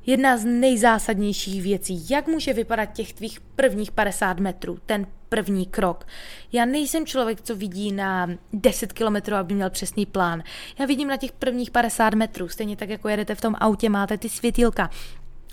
Jedna 0.05 0.37
z 0.37 0.45
nejzásadnějších 0.45 1.61
věcí, 1.61 2.05
jak 2.09 2.27
může 2.27 2.53
vypadat 2.53 2.85
těch 2.85 3.13
tvých 3.13 3.39
prvních 3.41 3.91
50 3.91 4.39
metrů, 4.39 4.77
ten 4.85 5.07
první 5.29 5.65
krok. 5.65 6.07
Já 6.51 6.65
nejsem 6.65 7.05
člověk, 7.05 7.41
co 7.41 7.55
vidí 7.55 7.91
na 7.91 8.29
10 8.53 8.93
kilometrů, 8.93 9.35
aby 9.35 9.53
měl 9.53 9.69
přesný 9.69 10.05
plán. 10.05 10.43
Já 10.79 10.85
vidím 10.85 11.07
na 11.07 11.17
těch 11.17 11.31
prvních 11.31 11.71
50 11.71 12.13
metrů, 12.13 12.47
stejně 12.47 12.75
tak, 12.75 12.89
jako 12.89 13.09
jedete 13.09 13.35
v 13.35 13.41
tom 13.41 13.55
autě, 13.59 13.89
máte 13.89 14.17
ty 14.17 14.29
světílka 14.29 14.89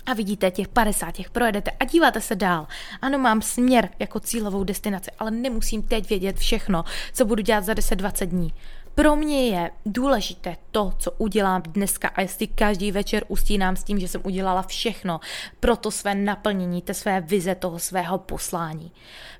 a 0.05 0.13
vidíte 0.13 0.51
těch 0.51 0.67
50, 0.67 1.11
těch 1.11 1.29
projedete 1.29 1.71
a 1.71 1.85
díváte 1.85 2.21
se 2.21 2.35
dál. 2.35 2.67
Ano, 3.01 3.17
mám 3.19 3.41
směr 3.41 3.89
jako 3.99 4.19
cílovou 4.19 4.63
destinaci, 4.63 5.11
ale 5.19 5.31
nemusím 5.31 5.83
teď 5.83 6.09
vědět 6.09 6.37
všechno, 6.37 6.83
co 7.13 7.25
budu 7.25 7.43
dělat 7.43 7.63
za 7.65 7.73
10-20 7.73 8.25
dní. 8.25 8.53
Pro 8.95 9.15
mě 9.15 9.47
je 9.47 9.71
důležité 9.85 10.57
to, 10.71 10.93
co 10.97 11.11
udělám 11.11 11.61
dneska 11.61 12.07
a 12.07 12.21
jestli 12.21 12.47
každý 12.47 12.91
večer 12.91 13.23
ustínám 13.27 13.75
s 13.75 13.83
tím, 13.83 13.99
že 13.99 14.07
jsem 14.07 14.21
udělala 14.23 14.61
všechno 14.61 15.19
pro 15.59 15.75
to 15.75 15.91
své 15.91 16.15
naplnění, 16.15 16.81
té 16.81 16.93
své 16.93 17.21
vize, 17.21 17.55
toho 17.55 17.79
svého 17.79 18.17
poslání. 18.17 18.91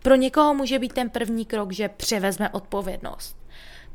Pro 0.03 0.15
někoho 0.15 0.53
může 0.53 0.79
být 0.79 0.93
ten 0.93 1.09
první 1.09 1.45
krok, 1.45 1.71
že 1.71 1.89
převezme 1.89 2.49
odpovědnost. 2.49 3.40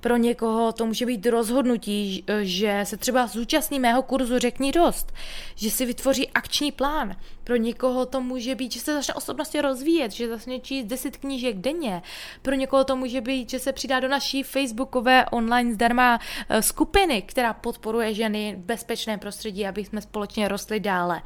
Pro 0.07 0.16
někoho 0.16 0.73
to 0.73 0.87
může 0.87 1.07
být 1.07 1.27
rozhodnutí, 1.27 2.25
že 2.42 2.81
se 2.85 2.97
třeba 2.97 3.27
zúčastní 3.27 3.81
mého 3.81 4.03
kurzu 4.03 4.38
Řekni 4.38 4.73
dost, 4.73 5.12
že 5.55 5.71
si 5.71 5.87
vytvoří 5.87 6.29
akční 6.29 6.73
plán. 6.73 7.16
Pro 7.45 7.57
někoho 7.57 8.07
to 8.07 8.21
může 8.21 8.55
být, 8.55 8.73
že 8.73 8.81
se 8.81 8.95
začne 8.95 9.14
osobnosti 9.14 9.61
rozvíjet, 9.61 10.12
že 10.12 10.29
začne 10.29 10.59
číst 10.59 10.85
10 10.85 11.16
knížek 11.16 11.57
denně. 11.57 12.03
Pro 12.42 12.55
někoho 12.55 12.85
to 12.85 12.97
může 12.97 13.21
být, 13.21 13.51
že 13.51 13.59
se 13.59 13.73
přidá 13.73 14.01
do 14.01 14.09
naší 14.09 14.42
facebookové 14.42 15.27
online 15.27 15.75
zdarma 15.75 16.21
eh, 16.49 16.62
skupiny, 16.62 17.23
která 17.23 17.53
podporuje 17.53 18.14
ženy 18.14 18.57
v 18.59 18.64
bezpečném 18.64 19.19
prostředí, 19.19 19.66
aby 19.66 19.85
jsme 19.85 20.01
společně 20.01 20.49
rostli 20.49 20.81
dále. 20.81 21.23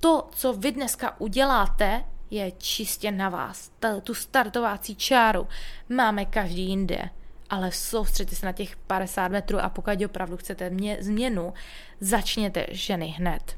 To, 0.00 0.28
co 0.34 0.52
vy 0.52 0.72
dneska 0.72 1.20
uděláte, 1.20 2.04
je 2.30 2.52
čistě 2.58 3.10
na 3.10 3.28
vás. 3.28 3.70
Tu 4.02 4.14
startovací 4.14 4.96
čáru 4.96 5.48
máme 5.88 6.24
každý 6.24 6.62
jinde 6.62 7.10
ale 7.52 7.72
soustředte 7.72 8.36
se 8.36 8.46
na 8.46 8.52
těch 8.52 8.76
50 8.76 9.28
metrů 9.28 9.58
a 9.60 9.68
pokud 9.68 10.02
opravdu 10.04 10.36
chcete 10.36 10.70
mě, 10.70 10.96
změnu, 11.00 11.54
začněte 12.00 12.66
ženy 12.70 13.06
hned. 13.06 13.56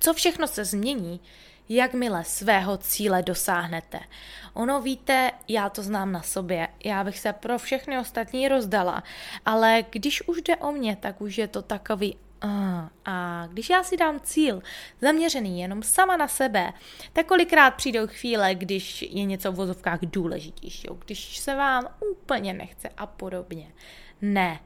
Co 0.00 0.14
všechno 0.14 0.46
se 0.46 0.64
změní, 0.64 1.20
jakmile 1.68 2.24
svého 2.24 2.76
cíle 2.76 3.22
dosáhnete. 3.22 4.00
Ono 4.54 4.80
víte, 4.80 5.30
já 5.48 5.68
to 5.68 5.82
znám 5.82 6.12
na 6.12 6.22
sobě, 6.22 6.68
já 6.84 7.04
bych 7.04 7.18
se 7.18 7.32
pro 7.32 7.58
všechny 7.58 7.98
ostatní 7.98 8.48
rozdala, 8.48 9.02
ale 9.44 9.84
když 9.90 10.28
už 10.28 10.42
jde 10.42 10.56
o 10.56 10.72
mě, 10.72 10.96
tak 10.96 11.20
už 11.20 11.38
je 11.38 11.48
to 11.48 11.62
takový 11.62 12.16
a 13.04 13.46
když 13.46 13.70
já 13.70 13.82
si 13.82 13.96
dám 13.96 14.20
cíl 14.20 14.62
zaměřený 15.00 15.60
jenom 15.60 15.82
sama 15.82 16.16
na 16.16 16.28
sebe, 16.28 16.72
tak 17.12 17.26
kolikrát 17.26 17.70
přijdou 17.70 18.06
chvíle, 18.06 18.54
když 18.54 19.02
je 19.02 19.24
něco 19.24 19.52
v 19.52 19.54
vozovkách 19.54 20.00
důležitější, 20.02 20.88
když 21.04 21.38
se 21.38 21.54
vám 21.54 21.88
úplně 22.10 22.52
nechce 22.52 22.88
a 22.96 23.06
podobně. 23.06 23.72
Ne, 24.22 24.60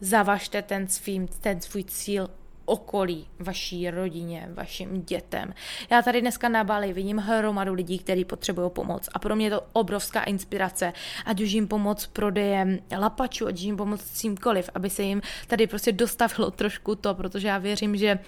zavažte 0.00 0.62
ten, 0.62 0.88
svým, 0.88 1.28
ten 1.28 1.60
svůj 1.60 1.84
cíl 1.84 2.30
okolí, 2.66 3.26
vaší 3.38 3.90
rodině, 3.90 4.48
vašim 4.54 5.02
dětem. 5.02 5.54
Já 5.90 6.02
tady 6.02 6.20
dneska 6.20 6.48
na 6.48 6.64
Bali 6.64 6.92
vidím 6.92 7.18
hromadu 7.18 7.74
lidí, 7.74 7.98
kteří 7.98 8.24
potřebují 8.24 8.70
pomoc 8.70 9.08
a 9.12 9.18
pro 9.18 9.36
mě 9.36 9.46
je 9.46 9.50
to 9.50 9.62
obrovská 9.72 10.22
inspirace, 10.22 10.92
ať 11.24 11.40
už 11.40 11.50
jim 11.50 11.68
pomoc 11.68 12.06
prodejem 12.06 12.78
lapačů, 12.98 13.46
ať 13.46 13.54
už 13.54 13.60
jim 13.60 13.76
pomoc 13.76 14.04
címkoliv, 14.04 14.70
aby 14.74 14.90
se 14.90 15.02
jim 15.02 15.22
tady 15.46 15.66
prostě 15.66 15.92
dostavilo 15.92 16.50
trošku 16.50 16.94
to, 16.94 17.14
protože 17.14 17.48
já 17.48 17.58
věřím, 17.58 17.96
že 17.96 18.18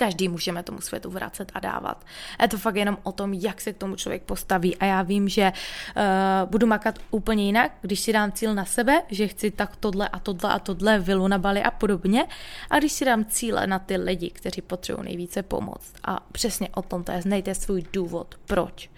každý 0.00 0.28
můžeme 0.28 0.62
tomu 0.62 0.80
světu 0.80 1.10
vracet 1.10 1.52
a 1.54 1.60
dávat. 1.60 2.04
Je 2.42 2.48
to 2.48 2.58
fakt 2.58 2.76
jenom 2.76 2.98
o 3.02 3.12
tom, 3.12 3.34
jak 3.34 3.60
se 3.60 3.72
k 3.72 3.76
tomu 3.76 3.96
člověk 3.96 4.22
postaví 4.22 4.76
a 4.76 4.84
já 4.84 5.02
vím, 5.02 5.28
že 5.28 5.52
uh, 5.52 6.50
budu 6.50 6.66
makat 6.66 6.98
úplně 7.10 7.44
jinak, 7.44 7.72
když 7.80 8.00
si 8.00 8.12
dám 8.12 8.32
cíl 8.32 8.54
na 8.54 8.64
sebe, 8.64 9.02
že 9.08 9.28
chci 9.28 9.50
tak 9.50 9.76
tohle 9.76 10.08
a 10.08 10.18
tohle 10.18 10.52
a 10.52 10.58
tohle, 10.58 10.98
vilu 10.98 11.28
na 11.28 11.38
Bali 11.38 11.62
a 11.62 11.70
podobně 11.70 12.26
a 12.70 12.78
když 12.78 12.92
si 12.92 13.04
dám 13.04 13.24
cíle 13.24 13.66
na 13.66 13.78
ty 13.78 13.96
lidi, 13.96 14.30
kteří 14.30 14.62
potřebují 14.62 15.04
nejvíce 15.04 15.42
pomoct 15.42 15.92
a 16.04 16.20
přesně 16.32 16.68
o 16.68 16.82
tom 16.82 17.04
to 17.04 17.12
je, 17.12 17.22
znejte 17.22 17.54
svůj 17.54 17.84
důvod, 17.92 18.34
proč. 18.46 18.90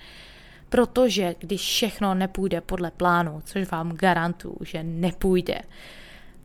Protože 0.69 1.35
když 1.39 1.61
všechno 1.61 2.15
nepůjde 2.15 2.61
podle 2.61 2.91
plánu, 2.91 3.43
což 3.45 3.71
vám 3.71 3.93
garantuju, 3.93 4.57
že 4.61 4.83
nepůjde, 4.83 5.63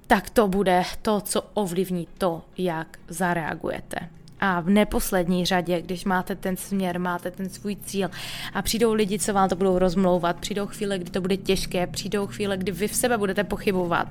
tak 0.07 0.29
to 0.29 0.47
bude 0.47 0.83
to, 1.01 1.21
co 1.21 1.41
ovlivní 1.53 2.07
to, 2.17 2.41
jak 2.57 2.97
zareagujete. 3.07 4.16
A 4.39 4.59
v 4.59 4.69
neposlední 4.69 5.45
řadě, 5.45 5.81
když 5.81 6.05
máte 6.05 6.35
ten 6.35 6.57
směr, 6.57 6.99
máte 6.99 7.31
ten 7.31 7.49
svůj 7.49 7.75
cíl 7.75 8.09
a 8.53 8.61
přijdou 8.61 8.93
lidi, 8.93 9.19
co 9.19 9.33
vám 9.33 9.49
to 9.49 9.55
budou 9.55 9.79
rozmlouvat, 9.79 10.37
přijdou 10.39 10.67
chvíle, 10.67 10.99
kdy 10.99 11.11
to 11.11 11.21
bude 11.21 11.37
těžké, 11.37 11.87
přijdou 11.87 12.27
chvíle, 12.27 12.57
kdy 12.57 12.71
vy 12.71 12.87
v 12.87 12.95
sebe 12.95 13.17
budete 13.17 13.43
pochybovat, 13.43 14.07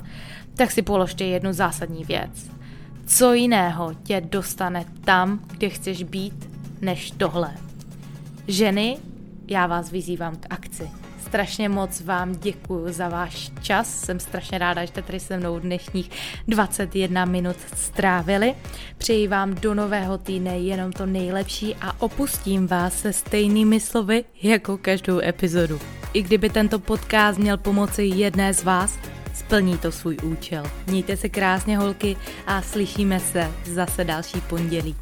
tak 0.55 0.71
si 0.71 0.83
položte 0.83 1.25
jednu 1.25 1.53
zásadní 1.53 2.05
věc. 2.05 2.51
Co 3.07 3.35
jiného 3.35 3.95
tě 4.03 4.21
dostane 4.21 4.85
tam, 5.05 5.41
kde 5.51 5.69
chceš 5.69 6.03
být, 6.03 6.51
než 6.81 7.11
tohle? 7.11 7.55
Ženy, 8.49 8.97
já 9.49 9.67
vás 9.67 9.91
vyzývám 9.91 10.37
k 10.37 10.47
akci. 10.51 10.91
Strašně 11.27 11.69
moc 11.69 12.01
vám 12.01 12.33
děkuji 12.33 12.93
za 12.93 13.09
váš 13.09 13.51
čas. 13.63 14.01
Jsem 14.05 14.21
strašně 14.21 14.59
ráda, 14.59 14.83
že 14.83 14.89
jste 14.89 15.03
tady 15.03 15.21
se 15.21 15.37
mnou 15.37 15.59
dnešních 15.59 16.11
21 16.49 17.25
minut 17.25 17.57
strávili. 17.77 18.55
Přeji 18.99 19.29
vám 19.29 19.55
do 19.55 19.75
nového 19.75 20.19
týdne 20.19 20.59
jenom 20.59 20.93
to 20.93 21.07
nejlepší 21.07 21.75
a 21.81 22.03
opustím 22.03 22.67
vás 22.67 23.01
se 23.01 23.13
stejnými 23.13 23.81
slovy 23.81 24.25
jako 24.43 24.79
každou 24.79 25.21
epizodu. 25.21 25.81
I 26.13 26.23
kdyby 26.23 26.51
tento 26.51 26.79
podcast 26.79 27.39
měl 27.39 27.57
pomoci 27.57 28.03
jedné 28.03 28.55
z 28.55 28.65
vás, 28.65 28.99
splní 29.35 29.79
to 29.79 29.93
svůj 29.93 30.17
účel. 30.23 30.65
Mějte 30.87 31.17
se 31.17 31.29
krásně 31.29 31.79
holky 31.79 32.17
a 32.47 32.63
slyšíme 32.63 33.21
se 33.21 33.51
zase 33.65 34.05
další 34.05 34.41
pondělí. 34.41 34.97